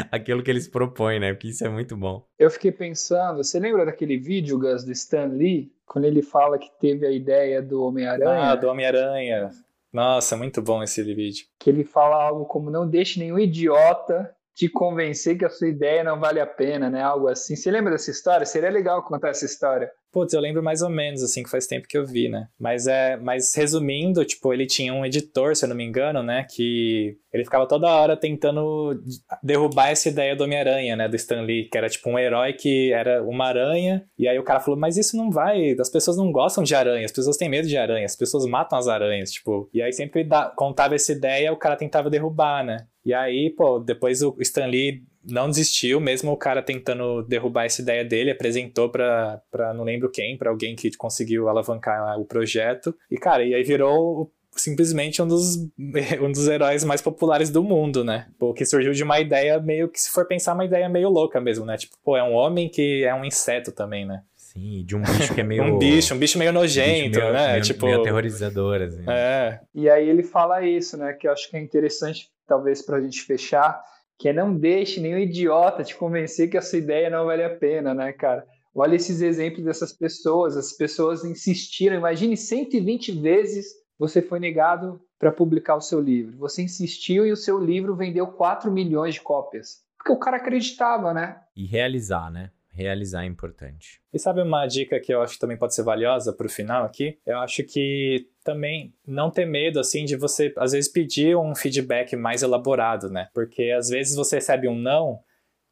[0.10, 1.34] aquilo que eles propõem, né?
[1.34, 2.26] Porque isso é muito bom.
[2.40, 5.74] Eu fiquei pensando, você lembra daquele vídeo, Gus, do Stan Lee?
[5.86, 8.52] Quando ele fala que teve a ideia do Homem-Aranha?
[8.52, 9.50] Ah, do Homem-Aranha.
[9.94, 11.46] Nossa, muito bom esse vídeo.
[11.60, 16.04] Que ele fala algo como: não deixe nenhum idiota te convencer que a sua ideia
[16.04, 17.04] não vale a pena, né?
[17.04, 17.56] Algo assim.
[17.56, 18.46] Você lembra dessa história?
[18.46, 19.92] Seria legal contar essa história.
[20.16, 22.48] Putz, eu lembro mais ou menos, assim, que faz tempo que eu vi, né?
[22.58, 26.48] Mas é, mas resumindo, tipo, ele tinha um editor, se eu não me engano, né?
[26.50, 28.98] Que ele ficava toda hora tentando
[29.44, 31.10] derrubar essa ideia do Homem-Aranha, né?
[31.10, 34.06] Do Stan Lee, que era tipo um herói que era uma aranha.
[34.18, 35.76] E aí o cara falou, mas isso não vai.
[35.78, 38.80] As pessoas não gostam de aranha, as pessoas têm medo de aranha, as pessoas matam
[38.80, 39.70] as aranhas, tipo.
[39.74, 42.88] E aí sempre que ele contava essa ideia, o cara tentava derrubar, né?
[43.06, 47.82] E aí, pô, depois o Stan Lee não desistiu, mesmo o cara tentando derrubar essa
[47.82, 52.96] ideia dele, apresentou pra, pra não lembro quem, pra alguém que conseguiu alavancar o projeto.
[53.10, 55.58] E, cara, e aí virou simplesmente um dos,
[56.22, 58.28] um dos heróis mais populares do mundo, né?
[58.40, 61.42] Pô, que surgiu de uma ideia meio que, se for pensar, uma ideia meio louca
[61.42, 61.78] mesmo, né?
[61.78, 64.22] Tipo, pô, é um homem que é um inseto também, né?
[64.36, 65.64] Sim, de um bicho que é meio.
[65.64, 67.52] um bicho, um bicho meio bicho nojento, meio, né?
[67.54, 69.04] Meio, tipo, meio aterrorizador, assim.
[69.08, 71.12] é, E aí ele fala isso, né?
[71.14, 73.82] Que eu acho que é interessante, talvez, pra gente fechar,
[74.18, 77.56] que é não deixe nenhum idiota te convencer que a sua ideia não vale a
[77.56, 78.46] pena, né, cara?
[78.74, 81.96] Olha esses exemplos dessas pessoas, as pessoas insistiram.
[81.96, 86.38] Imagine 120 vezes você foi negado para publicar o seu livro.
[86.38, 89.84] Você insistiu e o seu livro vendeu 4 milhões de cópias.
[89.98, 91.40] Porque o cara acreditava, né?
[91.56, 92.52] E realizar, né?
[92.76, 94.02] Realizar é importante.
[94.14, 97.18] E sabe uma dica que eu acho que também pode ser valiosa pro final aqui?
[97.26, 102.18] Eu acho que também não ter medo, assim, de você, às vezes, pedir um feedback
[102.18, 103.30] mais elaborado, né?
[103.34, 105.22] Porque às vezes você recebe um não,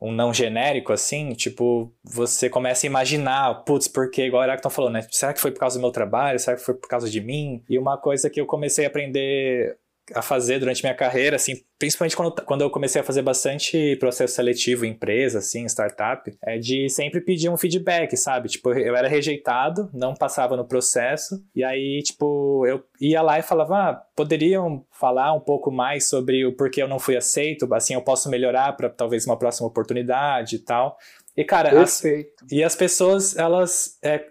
[0.02, 4.90] um não genérico, assim, tipo, você começa a imaginar, putz, porque, igual o Heráclito falou,
[4.90, 5.06] né?
[5.12, 6.40] Será que foi por causa do meu trabalho?
[6.40, 7.62] Será que foi por causa de mim?
[7.70, 9.78] E uma coisa que eu comecei a aprender
[10.14, 14.36] a fazer durante minha carreira, assim, principalmente quando, quando eu comecei a fazer bastante processo
[14.36, 18.50] seletivo em empresa, assim, startup, é de sempre pedir um feedback, sabe?
[18.50, 23.44] Tipo, eu era rejeitado, não passava no processo, e aí, tipo, eu ia lá e
[23.44, 27.94] falava, ah, poderiam falar um pouco mais sobre o porquê eu não fui aceito, assim,
[27.94, 30.98] eu posso melhorar para talvez uma próxima oportunidade e tal.
[31.36, 32.04] E, cara, as,
[32.52, 33.98] e as pessoas, elas.
[34.04, 34.24] é,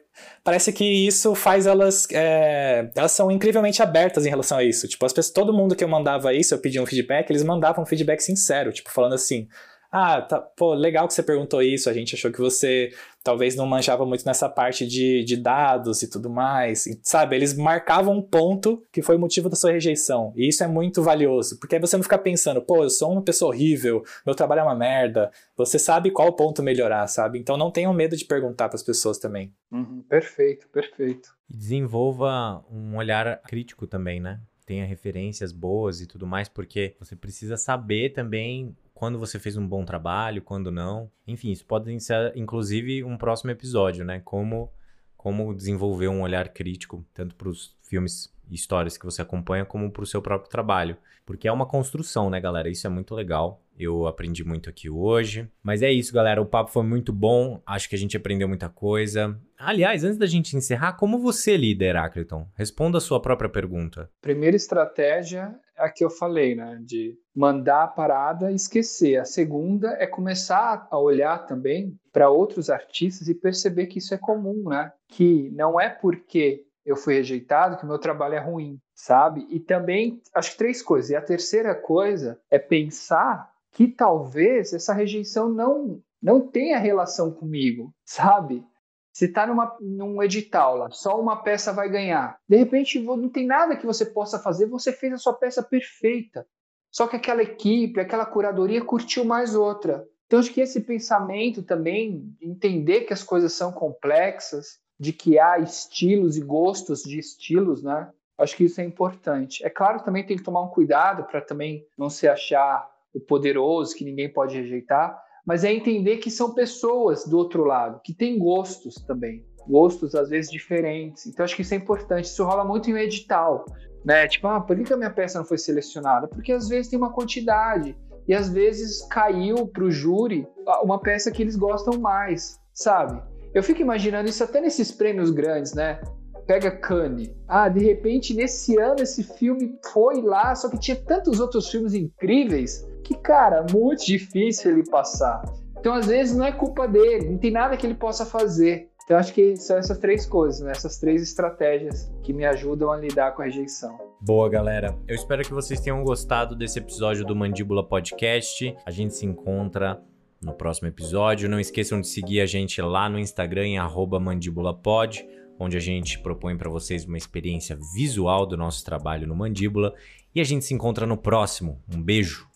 [0.45, 2.07] parece que isso faz elas.
[2.11, 4.89] é, elas são incrivelmente abertas em relação a isso.
[4.89, 7.83] Tipo, as pessoas, todo mundo que eu mandava isso, eu pedia um feedback, eles mandavam
[7.85, 9.49] um feedback sincero, tipo, falando assim.
[9.95, 11.91] Ah, tá, pô, legal que você perguntou isso.
[11.91, 12.91] A gente achou que você
[13.23, 16.87] talvez não manjava muito nessa parte de, de dados e tudo mais.
[16.87, 20.33] E, sabe, eles marcavam um ponto que foi o motivo da sua rejeição.
[20.35, 23.21] E isso é muito valioso, porque aí você não fica pensando, pô, eu sou uma
[23.21, 25.31] pessoa horrível, meu trabalho é uma merda.
[25.59, 27.39] Você sabe qual ponto melhorar, sabe?
[27.39, 29.53] Então não tenham medo de perguntar para as pessoas também.
[29.71, 31.35] Uhum, perfeito, perfeito.
[31.51, 34.41] E desenvolva um olhar crítico também, né?
[34.65, 39.67] Tenha referências boas e tudo mais, porque você precisa saber também quando você fez um
[39.67, 41.11] bom trabalho, quando não.
[41.27, 44.21] Enfim, isso pode ser inclusive um próximo episódio, né?
[44.21, 44.71] Como,
[45.17, 50.03] como desenvolver um olhar crítico, tanto para os filmes histórias que você acompanha, como para
[50.03, 50.97] o seu próprio trabalho.
[51.25, 52.69] Porque é uma construção, né, galera?
[52.69, 53.63] Isso é muito legal.
[53.79, 55.49] Eu aprendi muito aqui hoje.
[55.63, 56.43] Mas é isso, galera.
[56.43, 57.63] O papo foi muito bom.
[57.67, 59.39] Acho que a gente aprendeu muita coisa.
[59.57, 62.47] Aliás, antes da gente encerrar, como você lida, Herácliton?
[62.55, 64.11] Responda a sua própria pergunta.
[64.21, 66.79] Primeira estratégia é a que eu falei, né?
[66.85, 69.17] De mandar a parada e esquecer.
[69.17, 74.19] A segunda é começar a olhar também para outros artistas e perceber que isso é
[74.19, 74.93] comum, né?
[75.09, 79.47] Que não é porque eu fui rejeitado que o meu trabalho é ruim, sabe?
[79.49, 81.11] E também, acho que três coisas.
[81.11, 87.95] E a terceira coisa é pensar que talvez essa rejeição não, não tenha relação comigo,
[88.05, 88.65] sabe?
[89.13, 89.47] Você está
[89.81, 92.39] num edital lá, só uma peça vai ganhar.
[92.49, 96.47] De repente, não tem nada que você possa fazer, você fez a sua peça perfeita.
[96.91, 100.07] Só que aquela equipe, aquela curadoria curtiu mais outra.
[100.27, 105.59] Então, acho que esse pensamento também, entender que as coisas são complexas, de que há
[105.59, 108.09] estilos e gostos de estilos, né?
[108.39, 109.65] Acho que isso é importante.
[109.67, 113.97] É claro, também tem que tomar um cuidado para também não se achar o poderoso
[113.97, 118.39] que ninguém pode rejeitar, mas é entender que são pessoas do outro lado, que têm
[118.39, 121.27] gostos também, gostos às vezes diferentes.
[121.27, 122.27] Então acho que isso é importante.
[122.27, 123.65] Isso rola muito em um edital,
[124.05, 124.29] né?
[124.29, 126.29] Tipo, ah, por que a minha peça não foi selecionada?
[126.29, 127.99] Porque às vezes tem uma quantidade
[128.29, 130.47] e às vezes caiu para o júri
[130.85, 133.32] uma peça que eles gostam mais, sabe?
[133.55, 136.01] Eu fico imaginando isso até nesses prêmios grandes, né?
[136.47, 137.31] Pega Cannes.
[137.47, 141.95] Ah, de repente nesse ano esse filme foi lá, só que tinha tantos outros filmes
[141.95, 145.43] incríveis que, cara, muito difícil ele passar.
[145.79, 148.89] Então, às vezes, não é culpa dele, não tem nada que ele possa fazer.
[149.05, 150.71] Então, acho que são essas três coisas, né?
[150.71, 153.99] essas três estratégias que me ajudam a lidar com a rejeição.
[154.21, 154.97] Boa, galera.
[155.09, 158.75] Eu espero que vocês tenham gostado desse episódio do Mandíbula Podcast.
[158.87, 160.01] A gente se encontra
[160.43, 161.49] no próximo episódio.
[161.49, 163.79] Não esqueçam de seguir a gente lá no Instagram em
[164.21, 165.25] mandíbulapod,
[165.59, 169.95] onde a gente propõe para vocês uma experiência visual do nosso trabalho no Mandíbula.
[170.35, 171.81] E a gente se encontra no próximo.
[171.95, 172.47] Um beijo!